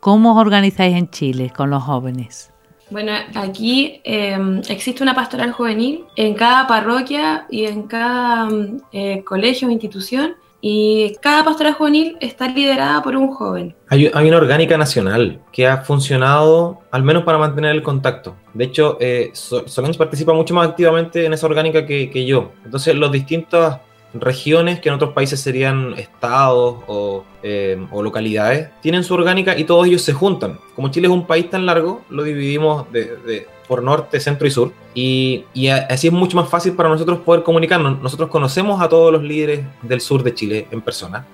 ¿Cómo 0.00 0.32
os 0.32 0.38
organizáis 0.38 0.96
en 0.96 1.10
Chile 1.10 1.52
con 1.54 1.70
los 1.70 1.82
jóvenes? 1.82 2.50
Bueno, 2.90 3.12
aquí 3.34 4.00
em, 4.04 4.62
existe 4.68 5.02
una 5.02 5.14
pastoral 5.14 5.52
juvenil 5.52 6.04
en 6.16 6.34
cada 6.34 6.66
parroquia 6.66 7.46
y 7.48 7.66
en 7.66 7.84
cada 7.84 8.48
eh, 8.92 9.22
colegio 9.24 9.68
o 9.68 9.70
institución 9.70 10.34
y 10.60 11.14
cada 11.22 11.44
pastora 11.44 11.72
juvenil 11.72 12.16
está 12.20 12.48
liderada 12.48 13.02
por 13.02 13.16
un 13.16 13.32
joven. 13.32 13.74
Hay, 13.88 14.06
una 14.06 14.36
orgánica 14.36 14.76
nacional 14.76 15.40
que 15.52 15.66
ha 15.66 15.78
funcionado 15.78 16.80
al 16.90 17.02
menos 17.02 17.24
para 17.24 17.38
mantener 17.38 17.74
el 17.74 17.82
contacto. 17.82 18.36
De 18.52 18.64
hecho, 18.64 18.98
eh, 19.00 19.30
Solange 19.32 19.98
participa 19.98 20.32
mucho 20.32 20.54
más 20.54 20.68
activamente 20.68 21.24
en 21.24 21.32
esa 21.32 21.46
orgánica 21.46 21.86
que, 21.86 22.26
yo. 22.26 22.52
Entonces, 22.64 22.94
los 22.94 23.10
distintas 23.10 23.80
regiones 24.12 24.80
que 24.80 24.88
en 24.88 24.96
otros 24.96 25.12
países 25.12 25.40
serían 25.40 25.94
estados 25.96 26.78
o, 26.88 27.24
eh, 27.42 27.78
o, 27.92 28.02
localidades, 28.02 28.68
tienen 28.82 29.04
su 29.04 29.14
orgánica 29.14 29.56
y 29.56 29.64
todos 29.64 29.86
ellos 29.86 30.02
se 30.02 30.12
juntan. 30.12 30.58
Como 30.74 30.88
Chile 30.90 31.06
es 31.06 31.12
un 31.12 31.26
país 31.26 31.48
tan 31.48 31.64
largo, 31.64 32.02
lo 32.10 32.24
dividimos 32.24 32.90
de, 32.92 33.46
por 33.70 33.84
norte, 33.84 34.18
centro 34.18 34.48
y 34.48 34.50
sur. 34.50 34.72
Y, 34.96 35.44
así 35.88 36.08
es 36.08 36.12
mucho 36.12 36.36
más 36.36 36.48
fácil 36.48 36.72
para 36.72 36.88
nosotros 36.88 37.20
poder 37.20 37.44
comunicarnos. 37.44 38.02
Nosotros 38.02 38.28
conocemos 38.28 38.82
a 38.82 38.88
todos 38.88 39.12
los 39.12 39.22
líderes 39.22 39.60
del 39.82 40.00
sur 40.00 40.24
de 40.24 40.34
Chile 40.34 40.66
en 40.72 40.80
persona. 40.80 41.24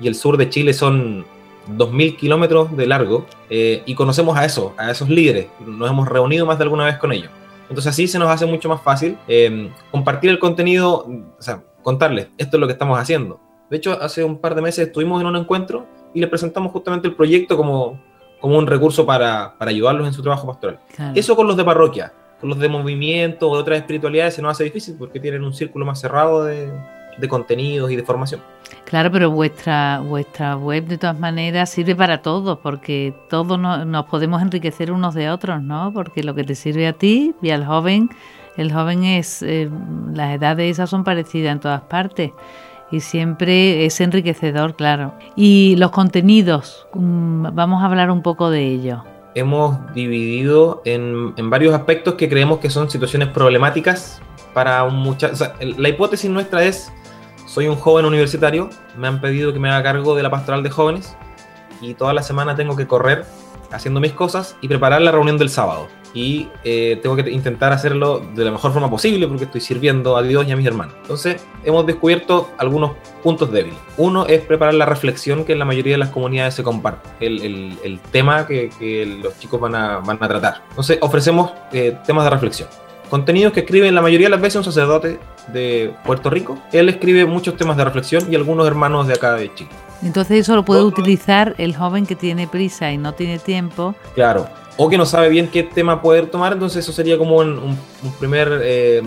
Y 0.00 0.08
el 0.08 0.16
sur 0.16 0.36
de 0.36 0.48
Chile 0.48 0.72
son 0.72 1.24
2.000 1.68 2.16
kilómetros 2.16 2.76
de 2.76 2.88
largo. 2.88 3.26
Eh, 3.48 3.84
y 3.86 3.94
conocemos 3.94 4.36
a 4.36 4.44
eso, 4.44 4.74
a 4.76 4.90
esos 4.90 5.08
líderes. 5.08 5.46
Nos 5.64 5.88
hemos 5.88 6.08
reunido 6.08 6.44
más 6.46 6.58
de 6.58 6.64
alguna 6.64 6.84
vez 6.84 6.98
con 6.98 7.12
ellos. 7.12 7.30
Entonces 7.68 7.92
así 7.92 8.08
se 8.08 8.18
nos 8.18 8.28
hace 8.28 8.44
mucho 8.44 8.68
más 8.68 8.82
fácil 8.82 9.16
eh, 9.28 9.70
compartir 9.92 10.30
el 10.30 10.40
contenido, 10.40 11.06
o 11.06 11.42
sea, 11.42 11.62
contarles, 11.84 12.26
esto 12.38 12.56
es 12.56 12.60
lo 12.60 12.66
que 12.66 12.72
estamos 12.72 12.98
haciendo. 12.98 13.38
De 13.70 13.76
hecho, 13.76 14.02
hace 14.02 14.24
un 14.24 14.38
par 14.38 14.56
de 14.56 14.62
meses 14.62 14.88
estuvimos 14.88 15.20
en 15.20 15.28
un 15.28 15.36
encuentro 15.36 15.86
y 16.12 16.20
les 16.20 16.28
presentamos 16.28 16.72
justamente 16.72 17.06
el 17.06 17.14
proyecto 17.14 17.56
como 17.56 18.00
como 18.40 18.58
un 18.58 18.66
recurso 18.66 19.06
para, 19.06 19.54
para 19.58 19.70
ayudarlos 19.70 20.06
en 20.06 20.12
su 20.12 20.22
trabajo 20.22 20.46
pastoral. 20.46 20.80
Eso 21.14 21.34
con 21.36 21.46
los 21.46 21.56
de 21.56 21.64
parroquia, 21.64 22.12
con 22.40 22.50
los 22.50 22.58
de 22.58 22.68
movimiento 22.68 23.48
o 23.48 23.56
de 23.56 23.62
otras 23.62 23.78
espiritualidades 23.78 24.34
se 24.34 24.42
nos 24.42 24.52
hace 24.52 24.64
difícil 24.64 24.96
porque 24.98 25.20
tienen 25.20 25.44
un 25.44 25.54
círculo 25.54 25.86
más 25.86 26.00
cerrado 26.00 26.44
de, 26.44 26.70
de 27.18 27.28
contenidos 27.28 27.90
y 27.90 27.96
de 27.96 28.02
formación. 28.02 28.40
Claro, 28.84 29.10
pero 29.10 29.30
vuestra, 29.30 30.00
vuestra 30.00 30.56
web 30.56 30.86
de 30.86 30.98
todas 30.98 31.18
maneras 31.18 31.70
sirve 31.70 31.94
para 31.94 32.22
todos, 32.22 32.58
porque 32.58 33.14
todos 33.28 33.58
nos 33.58 34.04
podemos 34.06 34.42
enriquecer 34.42 34.92
unos 34.92 35.14
de 35.14 35.30
otros, 35.30 35.62
¿no? 35.62 35.92
Porque 35.92 36.22
lo 36.22 36.34
que 36.34 36.44
te 36.44 36.54
sirve 36.54 36.86
a 36.86 36.92
ti 36.92 37.34
y 37.42 37.50
al 37.50 37.64
joven, 37.64 38.10
el 38.56 38.72
joven 38.72 39.04
es, 39.04 39.42
eh, 39.42 39.70
las 40.12 40.34
edades 40.34 40.72
esas 40.72 40.90
son 40.90 41.04
parecidas 41.04 41.52
en 41.52 41.60
todas 41.60 41.82
partes 41.82 42.32
y 42.94 43.00
siempre 43.00 43.84
es 43.84 44.00
enriquecedor, 44.00 44.76
claro. 44.76 45.14
Y 45.34 45.74
los 45.76 45.90
contenidos, 45.90 46.86
mm, 46.94 47.48
vamos 47.52 47.82
a 47.82 47.86
hablar 47.86 48.10
un 48.10 48.22
poco 48.22 48.50
de 48.50 48.66
ello. 48.68 49.02
Hemos 49.34 49.92
dividido 49.94 50.80
en, 50.84 51.34
varios 51.50 51.74
aspectos 51.74 52.14
que 52.14 52.28
creemos 52.28 52.60
que 52.60 52.70
son 52.70 52.88
situaciones 52.88 53.28
problemáticas 53.28 54.22
para 54.52 54.84
un 54.84 54.94
muchacho. 54.94 55.52
la 55.60 55.88
hipótesis 55.88 56.30
nuestra 56.30 56.62
es, 56.62 56.92
soy 57.46 57.66
un 57.66 57.74
joven 57.74 58.04
universitario, 58.04 58.70
me 58.96 59.08
han 59.08 59.20
pedido 59.20 59.52
que 59.52 59.58
me 59.58 59.68
haga 59.68 59.82
cargo 59.82 60.14
de 60.14 60.22
la 60.22 60.30
pastoral 60.30 60.62
de 60.62 60.70
jóvenes 60.70 61.16
y 61.80 61.94
toda 61.94 62.12
la 62.12 62.22
semana 62.22 62.54
tengo 62.54 62.76
que 62.76 62.86
correr 62.86 63.24
haciendo 63.72 63.98
mis 63.98 64.12
cosas 64.12 64.56
y 64.60 64.68
preparar 64.68 65.02
la 65.02 65.10
reunión 65.10 65.36
del 65.36 65.50
sábado 65.50 65.88
y 66.14 66.48
eh, 66.62 66.98
tengo 67.02 67.16
que 67.16 67.28
intentar 67.30 67.72
hacerlo 67.72 68.22
de 68.34 68.44
la 68.44 68.52
mejor 68.52 68.72
forma 68.72 68.88
posible 68.88 69.26
porque 69.26 69.44
estoy 69.44 69.60
sirviendo 69.60 70.16
a 70.16 70.22
Dios 70.22 70.46
y 70.46 70.52
a 70.52 70.56
mis 70.56 70.66
hermanos. 70.66 70.94
Entonces, 71.02 71.44
hemos 71.64 71.84
descubierto 71.84 72.50
algunos 72.56 72.92
puntos 73.22 73.50
débiles. 73.50 73.78
Uno 73.96 74.26
es 74.26 74.40
preparar 74.40 74.74
la 74.74 74.86
reflexión 74.86 75.44
que 75.44 75.52
en 75.52 75.58
la 75.58 75.64
mayoría 75.64 75.94
de 75.94 75.98
las 75.98 76.10
comunidades 76.10 76.54
se 76.54 76.62
comparte, 76.62 77.08
el, 77.20 77.76
el, 77.82 78.00
tema 78.12 78.46
que, 78.46 78.70
que, 78.78 79.18
los 79.22 79.38
chicos 79.38 79.60
van 79.60 79.74
a, 79.74 79.98
van 79.98 80.18
a 80.20 80.28
tratar. 80.28 80.62
Entonces, 80.70 80.98
ofrecemos 81.00 81.52
eh, 81.72 81.98
temas 82.06 82.24
de 82.24 82.30
reflexión. 82.30 82.68
Contenidos 83.10 83.52
que 83.52 83.60
escribe 83.60 83.90
la 83.92 84.00
mayoría 84.02 84.26
de 84.26 84.30
las 84.30 84.40
veces 84.40 84.56
un 84.56 84.64
sacerdote 84.64 85.18
de 85.48 85.92
Puerto 86.04 86.30
Rico. 86.30 86.58
Él 86.72 86.88
escribe 86.88 87.26
muchos 87.26 87.56
temas 87.56 87.76
de 87.76 87.84
reflexión 87.84 88.32
y 88.32 88.34
algunos 88.34 88.66
hermanos 88.66 89.06
de 89.06 89.14
acá 89.14 89.34
de 89.34 89.52
Chile. 89.54 89.70
Entonces 90.02 90.40
eso 90.40 90.54
lo 90.54 90.64
puede 90.64 90.82
utilizar 90.82 91.54
el 91.58 91.76
joven 91.76 92.06
que 92.06 92.16
tiene 92.16 92.46
prisa 92.46 92.92
y 92.92 92.98
no 92.98 93.12
tiene 93.14 93.38
tiempo. 93.38 93.94
Claro, 94.14 94.48
o 94.76 94.88
que 94.88 94.98
no 94.98 95.06
sabe 95.06 95.28
bien 95.28 95.48
qué 95.48 95.62
tema 95.62 96.02
poder 96.02 96.26
tomar, 96.26 96.52
entonces 96.52 96.84
eso 96.84 96.92
sería 96.92 97.16
como 97.18 97.36
un, 97.36 97.78
primer 98.18 98.60
eh, 98.62 99.02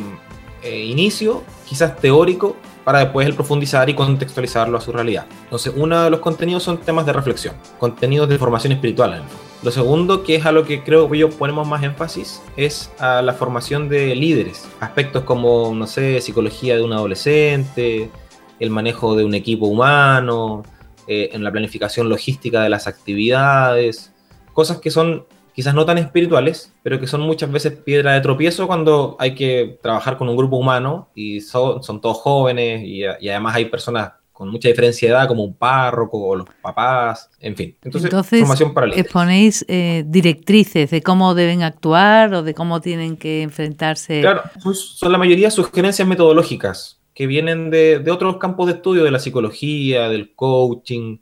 eh, 0.63 0.85
inicio, 0.85 1.43
quizás 1.65 1.97
teórico, 1.97 2.55
para 2.83 2.99
después 2.99 3.27
el 3.27 3.33
profundizar 3.33 3.89
y 3.89 3.93
contextualizarlo 3.93 4.77
a 4.77 4.81
su 4.81 4.93
realidad. 4.93 5.25
Entonces, 5.43 5.73
uno 5.75 6.03
de 6.03 6.09
los 6.09 6.21
contenidos 6.21 6.63
son 6.63 6.77
temas 6.77 7.05
de 7.05 7.11
reflexión, 7.11 7.55
contenidos 7.79 8.29
de 8.29 8.37
formación 8.37 8.71
espiritual. 8.71 9.23
Lo 9.61 9.71
segundo, 9.71 10.23
que 10.23 10.35
es 10.35 10.45
a 10.45 10.53
lo 10.53 10.63
que 10.63 10.83
creo 10.83 11.09
que 11.09 11.17
yo 11.17 11.29
ponemos 11.29 11.67
más 11.67 11.83
énfasis, 11.83 12.41
es 12.55 12.89
a 12.99 13.21
la 13.21 13.33
formación 13.33 13.89
de 13.89 14.15
líderes. 14.15 14.69
Aspectos 14.79 15.23
como, 15.23 15.73
no 15.75 15.85
sé, 15.85 16.21
psicología 16.21 16.77
de 16.77 16.83
un 16.83 16.93
adolescente, 16.93 18.09
el 18.59 18.69
manejo 18.69 19.17
de 19.17 19.25
un 19.25 19.33
equipo 19.33 19.65
humano, 19.65 20.63
eh, 21.07 21.31
en 21.33 21.43
la 21.43 21.51
planificación 21.51 22.07
logística 22.07 22.61
de 22.61 22.69
las 22.69 22.87
actividades, 22.87 24.13
cosas 24.53 24.77
que 24.77 24.91
son 24.91 25.25
quizás 25.57 25.73
no 25.73 25.87
tan 25.87 25.97
espirituales, 25.97 26.71
pero 26.83 26.99
que 26.99 27.07
son 27.07 27.21
muchas 27.21 27.51
veces 27.51 27.73
piedra 27.73 28.13
de 28.13 28.21
tropiezo 28.21 28.67
cuando 28.67 29.15
hay 29.17 29.33
que 29.33 29.79
trabajar 29.81 30.15
con 30.15 30.29
un 30.29 30.37
grupo 30.37 30.55
humano 30.55 31.09
y 31.15 31.41
son, 31.41 31.81
son 31.81 31.99
todos 31.99 32.17
jóvenes 32.17 32.83
y, 32.85 33.03
además 33.03 33.55
hay 33.55 33.65
personas 33.65 34.11
con 34.31 34.49
mucha 34.49 34.69
diferencia 34.69 35.07
de 35.07 35.15
edad, 35.15 35.27
como 35.27 35.43
un 35.43 35.55
párroco 35.55 36.19
o 36.19 36.35
los 36.35 36.47
papás, 36.61 37.31
en 37.39 37.55
fin. 37.55 37.75
Entonces, 37.81 38.11
formación 38.11 38.71
para 38.71 38.93
exponéis 38.93 39.65
eh, 39.67 40.03
directrices 40.05 40.91
de 40.91 41.01
cómo 41.01 41.33
deben 41.33 41.63
actuar 41.63 42.35
o 42.35 42.43
de 42.43 42.53
cómo 42.53 42.79
tienen 42.79 43.17
que 43.17 43.41
enfrentarse. 43.41 44.21
Claro, 44.21 44.43
son 44.75 45.11
la 45.11 45.17
mayoría 45.17 45.49
sugerencias 45.49 46.07
metodológicas 46.07 47.01
que 47.15 47.25
vienen 47.25 47.71
de, 47.71 47.97
de 47.97 48.11
otros 48.11 48.37
campos 48.37 48.67
de 48.67 48.73
estudio, 48.73 49.03
de 49.03 49.09
la 49.09 49.17
psicología, 49.17 50.07
del 50.07 50.35
coaching, 50.35 51.17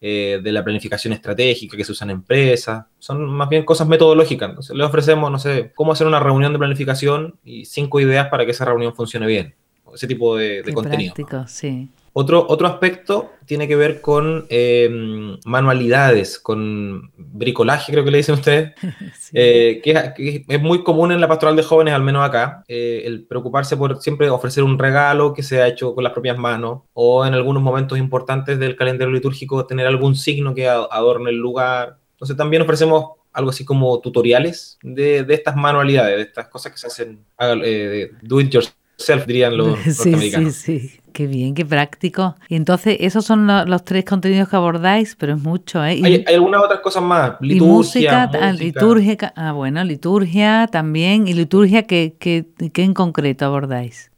eh, 0.00 0.40
de 0.42 0.52
la 0.52 0.62
planificación 0.62 1.12
estratégica 1.12 1.76
que 1.76 1.84
se 1.84 1.92
usa 1.92 2.04
en 2.04 2.10
empresas, 2.10 2.86
son 2.98 3.24
más 3.26 3.48
bien 3.48 3.64
cosas 3.64 3.88
metodológicas. 3.88 4.50
Entonces, 4.50 4.76
le 4.76 4.84
ofrecemos, 4.84 5.30
no 5.30 5.38
sé, 5.38 5.72
cómo 5.74 5.92
hacer 5.92 6.06
una 6.06 6.20
reunión 6.20 6.52
de 6.52 6.58
planificación 6.58 7.36
y 7.44 7.64
cinco 7.64 8.00
ideas 8.00 8.28
para 8.28 8.44
que 8.44 8.52
esa 8.52 8.64
reunión 8.64 8.94
funcione 8.94 9.26
bien. 9.26 9.54
Ese 9.92 10.06
tipo 10.06 10.36
de, 10.36 10.62
de 10.62 10.72
contenido. 10.72 11.14
Práctico, 11.14 11.48
sí. 11.48 11.88
Otro, 12.20 12.44
otro 12.48 12.66
aspecto 12.66 13.30
tiene 13.46 13.68
que 13.68 13.76
ver 13.76 14.00
con 14.00 14.44
em, 14.48 15.38
manualidades, 15.44 16.40
con 16.40 17.12
bricolaje, 17.16 17.92
creo 17.92 18.04
que 18.04 18.10
le 18.10 18.16
dicen 18.16 18.34
ustedes, 18.34 18.72
eh, 19.32 19.80
que, 19.84 20.44
es 20.48 20.60
muy 20.60 20.82
común 20.82 21.12
en 21.12 21.20
la 21.20 21.28
pastoral 21.28 21.54
de 21.54 21.62
jóvenes, 21.62 21.94
al 21.94 22.02
menos 22.02 22.26
acá, 22.26 22.64
eh, 22.66 23.02
el 23.04 23.24
preocuparse 23.24 23.76
por 23.76 24.02
siempre 24.02 24.28
ofrecer 24.30 24.64
un 24.64 24.80
regalo 24.80 25.32
que 25.32 25.44
se 25.44 25.62
ha 25.62 25.68
hecho 25.68 25.94
con 25.94 26.02
las 26.02 26.12
propias 26.12 26.36
manos, 26.36 26.80
o 26.92 27.24
en 27.24 27.34
algunos 27.34 27.62
momentos 27.62 27.96
importantes 27.96 28.58
del 28.58 28.74
calendario 28.74 29.14
litúrgico 29.14 29.64
tener 29.64 29.86
algún 29.86 30.16
signo 30.16 30.56
que 30.56 30.68
adorne 30.68 31.30
el 31.30 31.36
lugar. 31.36 31.98
Entonces 32.14 32.36
también 32.36 32.62
ofrecemos 32.62 33.12
algo 33.32 33.50
así 33.50 33.64
como 33.64 34.00
tutoriales 34.00 34.76
de, 34.82 35.22
de 35.22 35.34
estas 35.34 35.54
manualidades, 35.54 36.16
de 36.16 36.22
estas 36.22 36.48
cosas 36.48 36.72
que 36.72 36.78
se 36.78 36.88
hacen, 36.88 37.24
eh, 37.64 38.10
do 38.22 38.40
it 38.40 38.50
yourself, 38.50 39.24
dirían 39.24 39.56
los, 39.56 39.78
sí, 39.84 40.32
Sí, 40.32 40.50
sí 40.50 41.00
Qué 41.18 41.26
bien, 41.26 41.52
qué 41.52 41.66
práctico. 41.66 42.36
Y 42.48 42.54
entonces, 42.54 42.96
esos 43.00 43.24
son 43.24 43.48
los, 43.48 43.84
tres 43.84 44.04
contenidos 44.04 44.48
que 44.48 44.54
abordáis, 44.54 45.16
pero 45.16 45.34
es 45.34 45.42
mucho, 45.42 45.84
¿eh? 45.84 46.00
hay, 46.04 46.24
algunas 46.32 46.62
otras 46.62 46.78
cosas 46.78 47.02
más. 47.02 47.32
Liturgia, 47.40 47.56
y 47.56 47.60
música, 47.68 48.30
ah, 48.40 48.52
liturgia, 48.52 49.32
ah, 49.34 49.50
bueno, 49.50 49.82
liturgia 49.82 50.68
también. 50.70 51.26
¿Y 51.26 51.34
liturgia 51.34 51.82
qué, 51.82 52.14
qué, 52.20 52.46
qué 52.72 52.84
en 52.84 52.94
concreto 52.94 53.46
abordáis? 53.46 54.12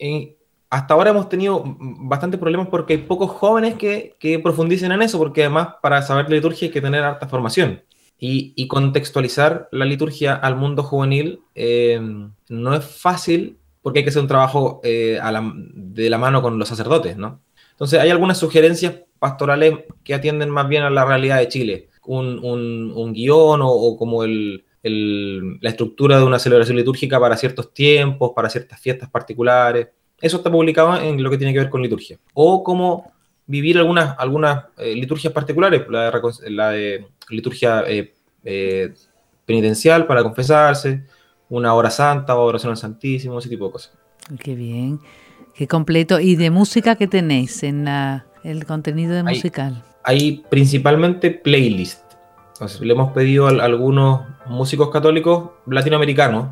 hasta 0.68 0.92
ahora 0.92 1.08
hemos 1.08 1.30
tenido 1.30 1.64
bastantes 1.64 2.38
problemas 2.38 2.68
porque 2.68 2.92
hay 2.92 2.98
pocos 2.98 3.30
jóvenes 3.30 3.76
que, 3.76 4.14
que 4.18 4.38
profundicen 4.38 4.92
en 4.92 5.00
eso, 5.00 5.16
porque 5.16 5.44
además 5.44 5.68
para 5.80 6.02
saber 6.02 6.28
liturgia 6.28 6.66
hay 6.68 6.72
que 6.72 6.82
tener 6.82 7.02
harta 7.02 7.26
formación. 7.28 7.80
Y, 8.18 8.52
y 8.56 8.68
contextualizar 8.68 9.70
la 9.72 9.86
liturgia 9.86 10.34
al 10.34 10.54
mundo 10.54 10.82
juvenil 10.82 11.40
eh, 11.54 11.98
no 12.50 12.74
es 12.74 12.84
fácil 12.84 13.56
porque 13.82 14.00
hay 14.00 14.04
que 14.04 14.10
hacer 14.10 14.22
un 14.22 14.28
trabajo 14.28 14.80
eh, 14.84 15.18
de 15.74 16.10
la 16.10 16.18
mano 16.18 16.42
con 16.42 16.58
los 16.58 16.68
sacerdotes, 16.68 17.16
¿no? 17.16 17.40
Entonces 17.72 18.00
hay 18.00 18.10
algunas 18.10 18.38
sugerencias 18.38 18.94
pastorales 19.18 19.74
que 20.04 20.14
atienden 20.14 20.50
más 20.50 20.68
bien 20.68 20.82
a 20.82 20.90
la 20.90 21.04
realidad 21.04 21.38
de 21.38 21.48
Chile. 21.48 21.88
Un, 22.04 22.40
un, 22.42 23.12
guion 23.12 23.60
o, 23.62 23.96
como 23.96 24.24
el, 24.24 24.64
la 24.82 25.70
estructura 25.70 26.18
de 26.18 26.24
una 26.24 26.38
celebración 26.38 26.76
litúrgica 26.76 27.20
para 27.20 27.36
ciertos 27.36 27.72
tiempos, 27.72 28.32
para 28.34 28.50
ciertas 28.50 28.80
fiestas 28.80 29.08
particulares. 29.08 29.88
Eso 30.20 30.38
está 30.38 30.50
publicado 30.50 31.00
en 31.00 31.22
lo 31.22 31.30
que 31.30 31.38
tiene 31.38 31.52
que 31.52 31.60
ver 31.60 31.70
con 31.70 31.82
liturgia. 31.82 32.18
O 32.34 32.64
cómo 32.64 33.12
vivir 33.46 33.78
algunas, 33.78 34.14
algunas 34.18 34.64
eh, 34.78 34.94
liturgias 34.94 35.32
particulares, 35.32 35.82
la 35.88 36.10
de, 36.10 36.50
la 36.50 36.70
de 36.70 37.06
liturgia 37.30 37.84
eh, 37.86 38.94
penitencial 39.46 40.06
para 40.06 40.22
confesarse, 40.22 41.04
una 41.50 41.74
hora 41.74 41.90
santa 41.90 42.36
o 42.36 42.44
oración 42.44 42.70
al 42.70 42.78
Santísimo, 42.78 43.38
ese 43.38 43.50
tipo 43.50 43.66
de 43.66 43.72
cosas. 43.72 43.92
Qué 44.42 44.54
bien, 44.54 45.00
qué 45.54 45.68
completo. 45.68 46.20
¿Y 46.20 46.36
de 46.36 46.50
música 46.50 46.96
qué 46.96 47.06
tenéis 47.06 47.62
en 47.62 47.86
el 48.44 48.64
contenido 48.64 49.14
de 49.14 49.22
musical? 49.22 49.84
Hay 50.04 50.44
principalmente 50.48 51.30
playlist. 51.30 52.00
Entonces, 52.54 52.80
le 52.80 52.92
hemos 52.92 53.12
pedido 53.12 53.48
a, 53.48 53.50
algunos 53.50 54.22
músicos 54.46 54.90
católicos 54.90 55.50
latinoamericanos 55.66 56.48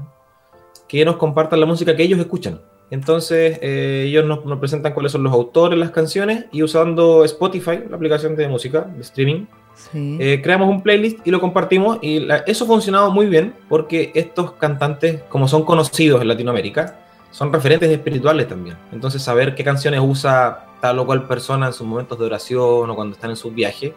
que 0.88 1.04
nos 1.04 1.16
compartan 1.16 1.60
la 1.60 1.66
música 1.66 1.94
que 1.94 2.02
ellos 2.02 2.18
escuchan. 2.18 2.60
Entonces, 2.90 3.58
eh, 3.60 4.04
ellos 4.06 4.24
nos, 4.24 4.44
nos, 4.46 4.58
presentan 4.58 4.94
cuáles 4.94 5.12
son 5.12 5.22
los 5.22 5.32
autores, 5.32 5.78
las 5.78 5.90
canciones, 5.90 6.46
y 6.50 6.62
usando 6.62 7.24
Spotify, 7.24 7.80
la 7.88 7.96
aplicación 7.96 8.34
de 8.34 8.48
música, 8.48 8.80
de 8.80 9.02
streaming, 9.02 9.44
eh, 9.94 10.40
creamos 10.42 10.68
un 10.68 10.82
playlist 10.82 11.26
y 11.26 11.30
lo 11.30 11.40
compartimos 11.40 11.98
y 12.02 12.26
eso 12.46 12.64
ha 12.64 12.66
funcionado 12.66 13.10
muy 13.10 13.26
bien 13.26 13.54
porque 13.68 14.12
estos 14.14 14.52
cantantes, 14.52 15.22
como 15.28 15.48
son 15.48 15.64
conocidos 15.64 16.20
en 16.20 16.28
Latinoamérica, 16.28 16.96
son 17.30 17.52
referentes 17.52 17.90
espirituales 17.90 18.48
también. 18.48 18.76
Entonces 18.92 19.22
saber 19.22 19.54
qué 19.54 19.64
canciones 19.64 20.00
usa 20.02 20.66
tal 20.80 20.98
o 20.98 21.06
cual 21.06 21.26
persona 21.26 21.66
en 21.66 21.72
sus 21.72 21.86
momentos 21.86 22.18
de 22.18 22.26
oración 22.26 22.90
o 22.90 22.94
cuando 22.94 23.14
están 23.14 23.30
en 23.30 23.36
sus 23.36 23.54
viajes 23.54 23.92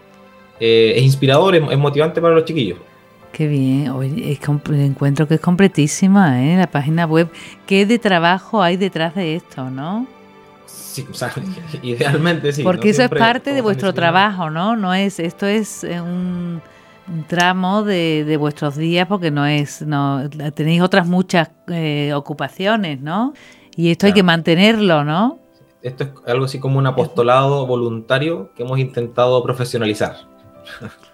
eh, 0.59 0.93
es 0.95 1.03
inspirador, 1.03 1.55
es, 1.55 1.77
motivante 1.77 2.21
para 2.21 2.35
los 2.35 2.45
chiquillos. 2.45 2.79
Qué 3.31 3.47
bien, 3.47 3.89
Oye, 3.89 4.38
encuentro 4.71 5.27
que 5.27 5.35
es 5.35 5.41
completísima 5.41 6.43
¿eh? 6.43 6.57
la 6.57 6.67
página 6.67 7.05
web. 7.05 7.29
¿Qué 7.65 7.85
de 7.85 7.97
trabajo 7.97 8.61
hay 8.61 8.77
detrás 8.77 9.15
de 9.15 9.35
esto, 9.35 9.69
no? 9.69 10.05
Sí, 10.91 11.07
o 11.10 11.13
sea, 11.13 11.31
idealmente 11.81 12.51
sí. 12.51 12.63
Porque 12.63 12.89
eso 12.89 13.03
es 13.03 13.10
parte 13.10 13.53
de 13.53 13.62
vuestro 13.62 13.93
trabajo, 13.93 14.50
¿no? 14.50 14.75
No 14.75 14.93
es, 14.93 15.19
esto 15.19 15.48
es 15.48 15.86
eh, 15.86 16.01
un 16.01 16.62
tramo 17.27 17.83
de, 17.83 18.36
vuestros 18.39 18.75
días 18.75 19.07
porque 19.07 19.31
no 19.31 19.45
es, 19.45 19.81
no, 19.81 20.29
tenéis 20.53 20.81
otras 20.81 21.07
muchas 21.07 21.50
eh, 21.67 22.12
ocupaciones, 22.13 23.01
¿no? 23.01 23.33
Y 23.75 23.91
esto 23.91 24.05
hay 24.05 24.13
que 24.13 24.24
mantenerlo, 24.24 25.03
¿no? 25.03 25.39
Esto 25.81 26.03
es 26.03 26.10
algo 26.27 26.45
así 26.45 26.60
como 26.60 26.77
un 26.77 26.88
apostolado 26.88 27.65
voluntario 27.65 28.51
que 28.55 28.63
hemos 28.63 28.79
intentado 28.79 29.41
profesionalizar. 29.41 30.15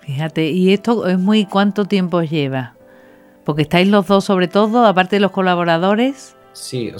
Fíjate, 0.01 0.49
¿y 0.49 0.73
esto 0.73 1.07
es 1.07 1.17
muy 1.17 1.45
cuánto 1.45 1.85
tiempo 1.85 2.21
lleva? 2.21 2.75
Porque 3.45 3.61
estáis 3.61 3.87
los 3.87 4.07
dos 4.07 4.25
sobre 4.25 4.47
todo, 4.47 4.85
aparte 4.85 5.17
de 5.17 5.19
los 5.21 5.31
colaboradores. 5.31 6.35
Sí, 6.51 6.91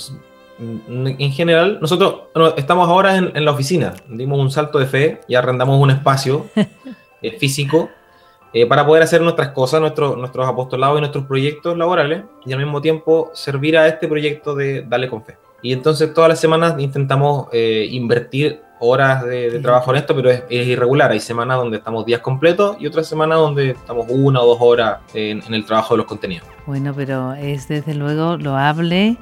en 0.60 1.32
general, 1.32 1.78
nosotros 1.80 2.24
estamos 2.58 2.90
ahora 2.90 3.16
en, 3.16 3.46
la 3.46 3.52
oficina, 3.52 3.94
dimos 4.10 4.40
un 4.40 4.50
salto 4.50 4.80
de 4.80 4.88
fe 4.88 5.22
y 5.28 5.36
arrendamos 5.36 5.80
un 5.80 5.92
espacio 5.92 6.48
eh, 7.22 7.38
físico 7.38 7.90
eh, 8.54 8.66
para 8.66 8.86
poder 8.86 9.04
hacer 9.04 9.22
nuestras 9.22 9.50
cosas, 9.50 9.82
nuestros 9.82 10.18
nuestros 10.18 10.48
apostolados 10.48 10.98
y 10.98 11.02
nuestros 11.02 11.26
proyectos 11.26 11.78
laborales 11.78 12.24
y 12.46 12.54
al 12.54 12.60
mismo 12.60 12.82
tiempo 12.82 13.30
servir 13.34 13.78
a 13.78 13.88
este 13.88 14.08
proyecto 14.08 14.56
de 14.56 14.84
Dale 14.88 15.10
con 15.10 15.24
Fe. 15.24 15.38
Y 15.62 15.74
entonces 15.74 16.14
todas 16.14 16.30
las 16.30 16.40
semanas 16.40 16.76
intentamos 16.80 17.48
eh, 17.52 17.88
invertir 17.92 18.62
horas 18.80 19.26
de, 19.26 19.60
trabajo 19.60 19.92
en 19.92 19.98
esto, 19.98 20.16
pero 20.16 20.30
es, 20.30 20.44
irregular. 20.50 21.12
Hay 21.12 21.20
semanas 21.20 21.58
donde 21.58 21.78
estamos 21.78 22.06
días 22.06 22.22
completos 22.22 22.78
y 22.80 22.86
otras 22.86 23.08
semanas 23.08 23.40
donde 23.40 23.72
estamos 23.72 24.06
una 24.10 24.40
o 24.42 24.48
dos 24.48 24.58
horas 24.62 25.00
en, 25.14 25.42
en 25.46 25.54
el 25.54 25.66
trabajo 25.66 25.96
de 25.96 26.00
los 26.00 26.06
contenidos. 26.06 26.48
Bueno, 26.68 26.94
pero 26.96 27.34
es 27.34 27.68
desde 27.68 27.96
luego 27.96 28.38
loable 28.38 29.18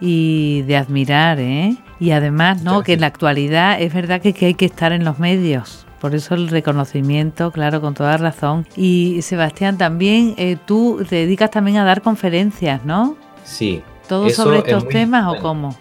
y 0.00 0.62
de 0.62 0.76
admirar, 0.76 1.40
¿eh? 1.40 1.76
Y 1.98 2.10
además, 2.10 2.62
¿no? 2.62 2.82
Que 2.82 2.94
en 2.94 3.00
la 3.00 3.06
actualidad 3.06 3.80
es 3.80 3.92
verdad 3.92 4.20
que, 4.20 4.34
hay 4.44 4.54
que 4.54 4.66
estar 4.66 4.92
en 4.92 5.04
los 5.04 5.18
medios. 5.18 5.86
Por 6.00 6.14
eso 6.14 6.34
el 6.34 6.48
reconocimiento, 6.48 7.50
claro, 7.50 7.80
con 7.80 7.94
toda 7.94 8.16
razón. 8.18 8.66
Y 8.76 9.22
Sebastián, 9.22 9.78
también 9.78 10.34
eh, 10.36 10.58
tú 10.66 11.04
te 11.08 11.16
dedicas 11.16 11.50
también 11.50 11.78
a 11.78 11.84
dar 11.84 12.02
conferencias, 12.02 12.84
¿no? 12.84 13.16
Sí. 13.44 13.82
¿Todo 14.06 14.28
sobre 14.30 14.58
estos 14.58 14.86
temas 14.88 15.26
o 15.34 15.40
cómo? 15.40 15.74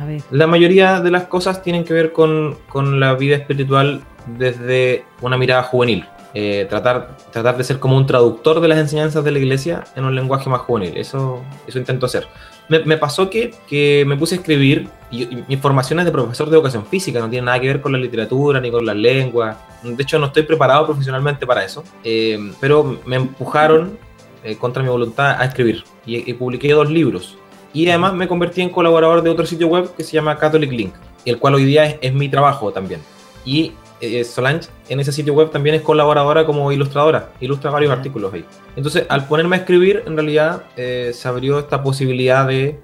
A 0.00 0.06
ver. 0.06 0.22
La 0.30 0.46
mayoría 0.46 1.00
de 1.00 1.10
las 1.10 1.24
cosas 1.24 1.62
tienen 1.62 1.84
que 1.84 1.92
ver 1.92 2.12
con, 2.12 2.56
con 2.68 2.98
la 2.98 3.14
vida 3.14 3.36
espiritual 3.36 4.02
desde 4.38 5.04
una 5.20 5.36
mirada 5.36 5.62
juvenil. 5.62 6.06
Eh, 6.32 6.66
tratar, 6.68 7.16
tratar 7.30 7.56
de 7.56 7.62
ser 7.62 7.78
como 7.78 7.96
un 7.96 8.06
traductor 8.06 8.60
de 8.60 8.66
las 8.66 8.78
enseñanzas 8.78 9.22
de 9.22 9.30
la 9.30 9.38
iglesia 9.38 9.84
en 9.94 10.04
un 10.04 10.16
lenguaje 10.16 10.50
más 10.50 10.62
juvenil. 10.62 10.96
Eso, 10.96 11.42
eso 11.68 11.78
intento 11.78 12.06
hacer 12.06 12.26
me, 12.68 12.96
pasó 12.96 13.28
que, 13.28 13.54
que, 13.68 14.04
me 14.06 14.16
puse 14.16 14.36
a 14.36 14.38
escribir, 14.38 14.88
y, 15.10 15.44
mi 15.48 15.56
formación 15.56 15.98
es 16.00 16.04
de 16.04 16.12
profesor 16.12 16.48
de 16.48 16.56
educación 16.56 16.86
física, 16.86 17.20
no 17.20 17.28
tiene 17.28 17.46
nada 17.46 17.60
que 17.60 17.66
ver 17.66 17.80
con 17.80 17.92
la 17.92 17.98
literatura 17.98 18.60
ni 18.60 18.70
con 18.70 18.86
las 18.86 18.96
lenguas, 18.96 19.56
de 19.82 20.02
hecho 20.02 20.18
no 20.18 20.26
estoy 20.26 20.44
preparado 20.44 20.86
profesionalmente 20.86 21.46
para 21.46 21.64
eso, 21.64 21.84
eh, 22.02 22.38
pero 22.60 22.98
me 23.04 23.16
empujaron 23.16 23.98
eh, 24.42 24.56
contra 24.56 24.82
mi 24.82 24.88
voluntad 24.88 25.40
a 25.40 25.44
escribir 25.44 25.84
y, 26.06 26.32
publiqué 26.34 26.72
dos 26.72 26.90
libros. 26.90 27.36
Y 27.72 27.88
además 27.88 28.14
me 28.14 28.28
convertí 28.28 28.62
en 28.62 28.70
colaborador 28.70 29.22
de 29.22 29.30
otro 29.30 29.44
sitio 29.46 29.66
web 29.66 29.94
que 29.96 30.04
se 30.04 30.12
llama 30.12 30.38
Catholic 30.38 30.70
Link, 30.70 30.94
el 31.24 31.38
cual 31.38 31.54
hoy 31.54 31.64
día 31.64 31.86
es, 31.86 31.96
es 32.00 32.14
mi 32.14 32.28
trabajo 32.28 32.70
también. 32.72 33.00
Y 33.44 33.72
eh, 34.04 34.24
Solange 34.24 34.68
en 34.88 35.00
ese 35.00 35.12
sitio 35.12 35.34
web 35.34 35.50
también 35.50 35.74
es 35.74 35.82
colaboradora 35.82 36.44
como 36.46 36.70
ilustradora, 36.72 37.32
ilustra 37.40 37.70
varios 37.70 37.92
artículos 37.92 38.32
ahí. 38.32 38.44
Entonces, 38.76 39.06
al 39.08 39.26
ponerme 39.26 39.56
a 39.56 39.58
escribir, 39.60 40.02
en 40.06 40.16
realidad 40.16 40.64
eh, 40.76 41.12
se 41.14 41.28
abrió 41.28 41.58
esta 41.58 41.82
posibilidad 41.82 42.46
de, 42.46 42.80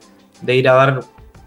ir 0.46 0.68
a 0.68 0.74
dar 0.74 1.00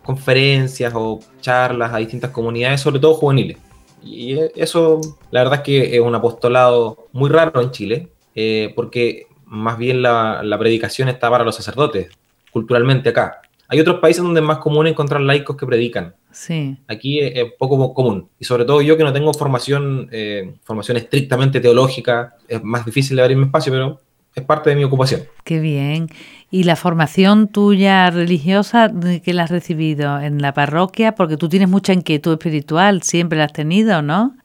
conferencias 0.04 0.94
o 0.96 1.20
charlas 1.42 1.94
a 1.94 1.98
distintas 1.98 2.32
comunidades, 2.32 2.82
sobre 2.82 3.00
todo 3.00 3.16
juveniles. 3.16 3.58
Y 4.04 4.38
eso, 4.56 5.00
la 5.32 5.42
verdad 5.42 5.60
es 5.60 5.64
que 5.64 5.96
es 5.96 6.02
un 6.02 6.14
apostolado 6.14 7.08
muy 7.14 7.30
raro 7.30 7.62
en 7.62 7.72
Chile, 7.72 8.10
eh, 8.36 8.74
porque 8.76 9.28
más 9.46 9.78
bien 9.78 10.02
la, 10.02 10.42
la 10.44 10.58
predicación 10.60 11.08
está 11.08 11.30
para 11.30 11.44
los 11.44 11.56
sacerdotes, 11.56 12.10
culturalmente 12.52 13.10
acá. 13.10 13.42
Hay 13.70 13.80
otros 13.80 14.00
países 14.00 14.22
donde 14.22 14.42
es 14.42 14.46
más 14.46 14.58
común 14.58 14.88
encontrar 14.88 15.22
laicos 15.22 15.56
que 15.56 15.66
predican. 15.66 16.14
Sí. 16.34 16.78
Aquí 16.88 17.20
es, 17.20 17.46
poco 17.58 17.94
común. 17.94 18.28
Y 18.40 18.46
sobre 18.46 18.66
todo 18.66 18.82
yo 18.82 18.98
que 18.98 19.04
no 19.04 19.14
tengo 19.14 19.34
formación, 19.34 20.10
eh, 20.12 20.56
formación 20.64 20.98
estrictamente 20.98 21.62
teológica, 21.62 22.36
es 22.48 22.62
más 22.64 22.86
difícil 22.86 23.16
de 23.16 23.22
abrirme 23.22 23.46
espacio, 23.46 23.72
pero 23.72 24.02
es 24.36 24.44
parte 24.44 24.72
de 24.72 24.76
mi 24.76 24.84
ocupación. 24.84 25.24
Qué 25.44 25.60
bien. 25.60 26.10
¿Y 26.50 26.64
la 26.64 26.76
formación 26.76 27.48
tuya 27.48 28.10
religiosa, 28.10 28.92
que 29.24 29.34
la 29.34 29.44
has 29.44 29.52
recibido 29.52 30.20
en 30.20 30.42
la 30.42 30.54
parroquia? 30.54 31.16
Porque 31.16 31.38
tú 31.38 31.50
tienes 31.50 31.70
mucha 31.70 31.94
inquietud 31.94 32.34
espiritual, 32.34 33.04
siempre 33.04 33.38
la 33.38 33.46
has 33.46 33.54
tenido, 33.54 34.02
¿no? 34.02 34.36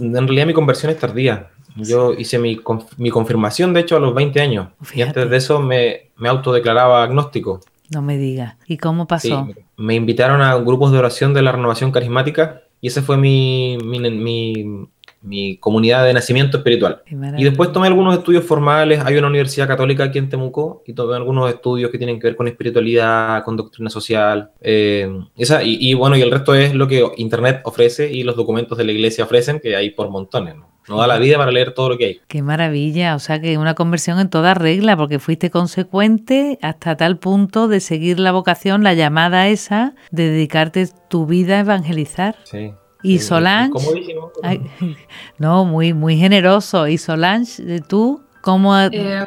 En 0.00 0.14
realidad 0.14 0.46
mi 0.46 0.54
conversión 0.54 0.90
es 0.90 0.98
tardía. 0.98 1.50
Yo 1.76 2.14
hice 2.14 2.38
mi, 2.38 2.58
mi 2.96 3.10
confirmación, 3.10 3.74
de 3.74 3.80
hecho, 3.80 3.96
a 3.96 4.00
los 4.00 4.14
20 4.14 4.40
años. 4.40 4.68
Y 4.94 5.02
antes 5.02 5.28
de 5.28 5.36
eso 5.36 5.60
me, 5.60 6.10
me 6.16 6.30
autodeclaraba 6.30 7.02
agnóstico. 7.02 7.60
No 7.92 8.02
me 8.02 8.18
digas. 8.18 8.56
¿Y 8.66 8.76
cómo 8.76 9.06
pasó? 9.06 9.48
me 9.76 9.94
invitaron 9.94 10.40
a 10.40 10.54
grupos 10.56 10.92
de 10.92 10.98
oración 10.98 11.34
de 11.34 11.42
la 11.42 11.52
renovación 11.52 11.92
carismática 11.92 12.62
y 12.80 12.88
esa 12.88 13.02
fue 13.02 13.16
mi, 13.16 13.76
mi, 13.78 15.56
comunidad 15.58 16.04
de 16.04 16.14
nacimiento 16.14 16.58
espiritual. 16.58 17.02
Y 17.36 17.44
después 17.44 17.72
tomé 17.72 17.88
algunos 17.88 18.16
estudios 18.16 18.44
formales. 18.44 19.02
Hay 19.04 19.16
una 19.16 19.26
universidad 19.26 19.66
católica 19.66 20.04
aquí 20.04 20.18
en 20.18 20.28
Temuco 20.28 20.82
y 20.86 20.92
tomé 20.92 21.16
algunos 21.16 21.50
estudios 21.50 21.90
que 21.90 21.98
tienen 21.98 22.20
que 22.20 22.28
ver 22.28 22.36
con 22.36 22.46
espiritualidad, 22.46 23.42
con 23.42 23.56
doctrina 23.56 23.90
social. 23.90 24.52
Eh, 24.60 25.10
esa, 25.36 25.62
y, 25.64 25.78
y, 25.80 25.94
bueno, 25.94 26.16
y 26.16 26.22
el 26.22 26.30
resto 26.30 26.54
es 26.54 26.74
lo 26.74 26.86
que 26.86 27.04
Internet 27.16 27.60
ofrece 27.64 28.10
y 28.10 28.22
los 28.22 28.36
documentos 28.36 28.78
de 28.78 28.84
la 28.84 28.92
iglesia 28.92 29.24
ofrecen, 29.24 29.58
que 29.58 29.74
hay 29.74 29.90
por 29.90 30.08
montones. 30.10 30.54
¿no? 30.54 30.75
No 30.88 30.98
da 30.98 31.06
la 31.06 31.18
vida 31.18 31.36
para 31.36 31.50
leer 31.50 31.72
todo 31.72 31.90
lo 31.90 31.98
que 31.98 32.04
hay. 32.04 32.20
Qué 32.28 32.42
maravilla, 32.42 33.14
o 33.14 33.18
sea 33.18 33.40
que 33.40 33.58
una 33.58 33.74
conversión 33.74 34.20
en 34.20 34.30
toda 34.30 34.54
regla, 34.54 34.96
porque 34.96 35.18
fuiste 35.18 35.50
consecuente 35.50 36.58
hasta 36.62 36.96
tal 36.96 37.18
punto 37.18 37.68
de 37.68 37.80
seguir 37.80 38.20
la 38.20 38.32
vocación, 38.32 38.84
la 38.84 38.94
llamada 38.94 39.48
esa, 39.48 39.94
de 40.10 40.30
dedicarte 40.30 40.88
tu 41.08 41.26
vida 41.26 41.56
a 41.56 41.60
evangelizar. 41.60 42.36
Sí, 42.44 42.72
Y 43.02 43.18
Solange, 43.18 43.72
no, 45.38 45.64
muy, 45.64 45.92
muy 45.92 46.16
generoso. 46.16 46.86
Y 46.86 46.98
Solange, 46.98 47.80
¿tú 47.80 48.22
cómo 48.42 48.78
eh, 48.78 49.26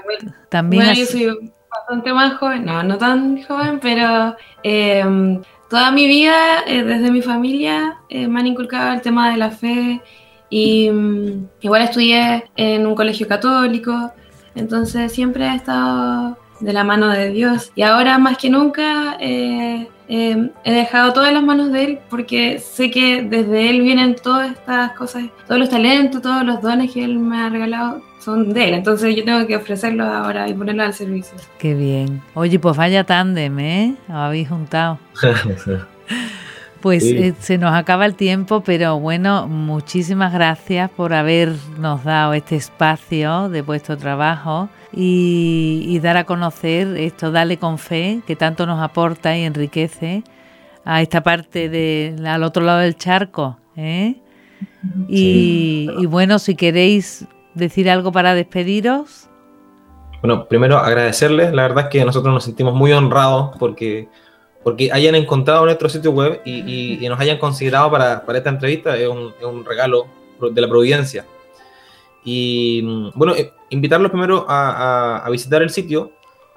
también? 0.49 0.83
Bueno, 0.83 0.97
yo 0.97 1.05
soy 1.05 1.51
bastante 1.69 2.13
más 2.13 2.37
joven, 2.37 2.65
no, 2.65 2.83
no 2.83 2.97
tan 2.97 3.43
joven, 3.43 3.79
pero 3.81 4.35
em, 4.63 5.41
toda 5.69 5.91
mi 5.91 6.07
vida, 6.07 6.63
eh, 6.67 6.83
desde 6.83 7.11
mi 7.11 7.21
familia, 7.21 7.97
eh, 8.09 8.27
me 8.27 8.39
han 8.39 8.47
inculcado 8.47 8.93
el 8.93 9.01
tema 9.01 9.29
de 9.31 9.37
la 9.37 9.51
fe 9.51 10.01
y 10.49 10.89
mm, 10.89 11.47
igual 11.62 11.81
estudié 11.83 12.45
en 12.55 12.88
un 12.88 12.95
colegio 12.95 13.27
católico, 13.27 14.12
entonces 14.55 15.12
siempre 15.12 15.45
he 15.45 15.55
estado 15.55 16.38
de 16.59 16.73
la 16.73 16.83
mano 16.83 17.09
de 17.09 17.29
Dios. 17.29 17.71
Y 17.75 17.83
ahora 17.83 18.17
más 18.17 18.38
que 18.38 18.49
nunca 18.49 19.17
eh, 19.19 19.88
eh, 20.07 20.49
he 20.63 20.73
dejado 20.73 21.13
todas 21.13 21.33
las 21.33 21.43
manos 21.43 21.71
de 21.71 21.83
Él 21.83 21.99
porque 22.09 22.59
sé 22.59 22.91
que 22.91 23.21
desde 23.23 23.69
Él 23.69 23.81
vienen 23.81 24.15
todas 24.15 24.51
estas 24.51 24.91
cosas, 24.93 25.25
todos 25.47 25.59
los 25.59 25.69
talentos, 25.69 26.21
todos 26.21 26.43
los 26.43 26.62
dones 26.62 26.91
que 26.91 27.03
Él 27.03 27.19
me 27.19 27.38
ha 27.38 27.49
regalado 27.49 28.01
son 28.19 28.53
de 28.53 28.69
Él. 28.69 28.73
Entonces 28.73 29.15
yo 29.15 29.23
tengo 29.23 29.45
que 29.47 29.55
ofrecerlos 29.55 30.07
ahora 30.07 30.47
y 30.49 30.53
ponerlos 30.53 30.88
al 30.88 30.93
servicio. 30.93 31.38
Qué 31.57 31.73
bien. 31.73 32.21
Oye, 32.33 32.59
pues 32.59 32.75
vaya 32.75 33.03
tándem, 33.03 33.59
¿eh? 33.59 33.95
habéis 34.07 34.49
juntado. 34.49 34.99
Pues 36.81 37.03
eh, 37.03 37.33
se 37.39 37.57
nos 37.57 37.73
acaba 37.73 38.05
el 38.05 38.15
tiempo, 38.15 38.61
pero 38.61 38.99
bueno, 38.99 39.47
muchísimas 39.47 40.31
gracias 40.31 40.89
por 40.89 41.13
habernos 41.13 42.03
dado 42.05 42.33
este 42.33 42.55
espacio 42.55 43.49
de 43.49 43.61
vuestro 43.61 43.97
trabajo 43.97 44.69
y, 44.93 45.99
dar 46.01 46.15
a 46.15 46.23
conocer 46.23 46.95
esto, 46.97 47.31
Dale 47.31 47.57
con 47.57 47.77
Fe, 47.77 48.21
que 48.25 48.37
tanto 48.37 48.65
nos 48.65 48.81
aporta 48.81 49.37
y 49.37 49.43
enriquece 49.43 50.23
a 50.85 51.01
esta 51.01 51.21
parte 51.21 51.67
de, 51.67 52.15
al 52.25 52.43
otro 52.43 52.63
lado 52.63 52.79
del 52.79 52.95
charco. 52.95 53.57
¿eh? 53.75 54.15
Y, 55.09 55.89
y 55.99 56.05
bueno, 56.05 56.39
si 56.39 56.55
queréis 56.55 57.27
decir 57.53 57.89
algo 57.89 58.13
para 58.13 58.33
despediros. 58.35 59.29
Bueno, 60.21 60.47
primero 60.47 60.77
agradecerles, 60.77 61.53
la 61.53 61.63
verdad 61.63 61.85
es 61.85 61.89
que 61.89 62.05
nosotros 62.05 62.33
nos 62.33 62.43
sentimos 62.45 62.73
muy 62.73 62.91
honrados 62.93 63.51
porque 63.59 64.07
porque 64.69 64.91
hayan 64.91 65.15
encontrado 65.15 65.65
nuestro 65.65 65.89
sitio 65.89 66.12
web 66.12 66.41
y, 66.45 66.99
nos 67.10 67.19
hayan 67.19 67.39
considerado 67.39 67.89
para, 67.89 68.23
esta 68.36 68.51
entrevista 68.51 68.95
es 68.95 69.08
un, 69.08 69.65
regalo 69.65 70.05
de 70.39 70.62
la 70.62 70.67
providencia. 70.67 71.25
Y 72.23 72.82
mm, 72.84 73.10
bueno, 73.15 73.34
eh, 73.36 73.51
invitarlos 73.71 74.12
primero 74.12 74.45
a, 74.47 75.27
visitar 75.32 75.63
el 75.63 75.71
sitio, 75.71 76.12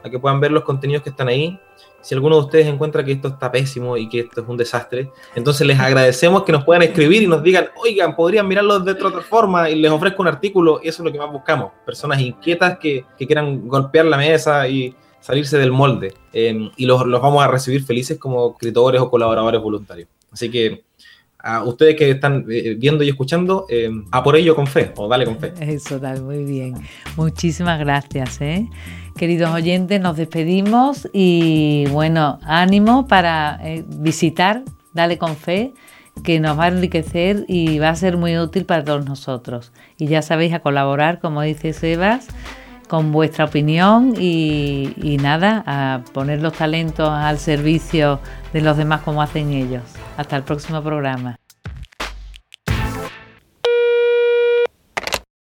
a 0.05 0.11
que 0.11 0.19
puedan 0.19 0.41
ver 0.41 0.53
los 0.53 0.63
contenidos 0.63 1.03
que 1.03 1.09
están 1.09 1.29
ahí. 1.29 1.59
Si 2.03 2.15
alguno 2.15 2.37
de 2.37 2.43
ustedes 2.43 2.67
encuentra 2.67 3.03
que 3.03 3.13
esto 3.13 3.29
está 3.29 3.51
pésimo 3.51 3.97
y 3.97 4.11
que 4.11 4.21
esto 4.21 4.43
es 4.43 4.47
un 4.47 4.59
desastre, 4.59 5.11
entonces 5.35 5.67
les 5.67 5.81
agradecemos 5.81 6.43
que 6.43 6.53
nos 6.53 6.65
puedan 6.65 6.83
escribir 6.83 7.23
y 7.23 7.27
nos 7.27 7.43
digan, 7.43 7.69
oigan, 7.77 8.15
podrían 8.15 8.47
mirarlo 8.47 8.79
de 8.79 8.93
otra 8.93 9.23
forma 9.23 9.71
y 9.71 9.77
les 9.77 9.91
ofrezco 9.91 10.21
un 10.21 10.29
artículo. 10.29 10.81
Y 10.83 10.89
eso 10.89 11.03
es 11.03 11.07
lo 11.07 11.13
que 11.13 11.19
más 11.19 11.33
buscamos. 11.33 11.73
Personas 11.87 12.21
inquietas 12.21 12.77
que, 12.79 13.07
que 13.17 13.27
quieran 13.27 13.67
golpear 13.67 14.05
la 14.05 14.19
mesa 14.19 14.69
y, 14.69 14.95
salirse 15.23 15.57
del 15.57 15.73
molde 15.73 16.13
em, 16.33 16.71
y 16.77 16.85
los, 16.85 17.03
vamos 17.09 17.43
a 17.43 17.49
recibir 17.49 17.85
felices 17.85 18.19
como 18.19 18.53
escritores 18.53 19.01
o 19.01 19.09
colaboradores 19.11 19.61
voluntarios. 19.63 20.09
Así 20.31 20.51
que 20.51 20.85
a 21.39 21.65
ustedes 21.65 21.97
que 21.97 22.11
están 22.11 22.45
eh, 22.51 22.77
viendo 22.79 23.03
y 23.03 23.09
escuchando, 23.09 23.67
em, 23.69 24.05
a 24.11 24.23
por 24.23 24.37
ello 24.37 24.55
con 24.55 24.67
fe, 24.67 24.93
o 24.97 25.09
dale 25.09 25.25
con 25.25 25.39
fe. 25.39 25.53
Eso, 25.61 25.99
tal, 25.99 26.23
muy 26.23 26.45
bien. 26.45 26.75
Muchísimas 27.17 27.79
gracias. 27.79 28.41
¿eh? 28.41 28.69
Queridos 29.17 29.51
oyentes, 29.51 30.01
nos 30.01 30.17
despedimos 30.17 31.09
y 31.13 31.87
bueno, 31.91 32.39
ánimo 32.43 33.07
para 33.09 33.59
eh, 33.63 33.85
visitar 33.87 34.63
Dale 34.95 35.17
con 35.17 35.37
Fe, 35.37 35.73
que 36.23 36.39
nos 36.39 36.59
va 36.59 36.65
a 36.65 36.69
enriquecer 36.69 37.47
y 37.49 37.79
va 37.79 37.89
a 37.89 37.97
ser 37.97 38.19
muy 38.19 38.37
útil 38.37 38.67
para 38.67 38.85
todos 38.85 39.07
nosotros. 39.07 39.73
Y 39.97 40.07
ya 40.07 40.21
sabéis 40.21 40.53
a 40.53 40.61
colaborar, 40.61 41.19
como 41.19 41.41
dice 41.41 41.73
Sebas 41.73 42.29
con 42.93 43.11
vuestra 43.11 43.47
opinión 43.47 44.13
y, 44.21 45.17
nada, 45.23 45.65
a 45.67 46.03
poner 46.13 46.43
los 46.43 46.53
talentos 46.53 47.09
al 47.09 47.39
servicio 47.39 48.21
de 48.53 48.61
los 48.61 48.77
demás 48.77 49.01
como 49.01 49.23
hacen 49.23 49.51
ellos. 49.51 49.83
Hasta 50.19 50.37
el 50.37 50.43
próximo 50.43 50.83
programa. 50.83 51.39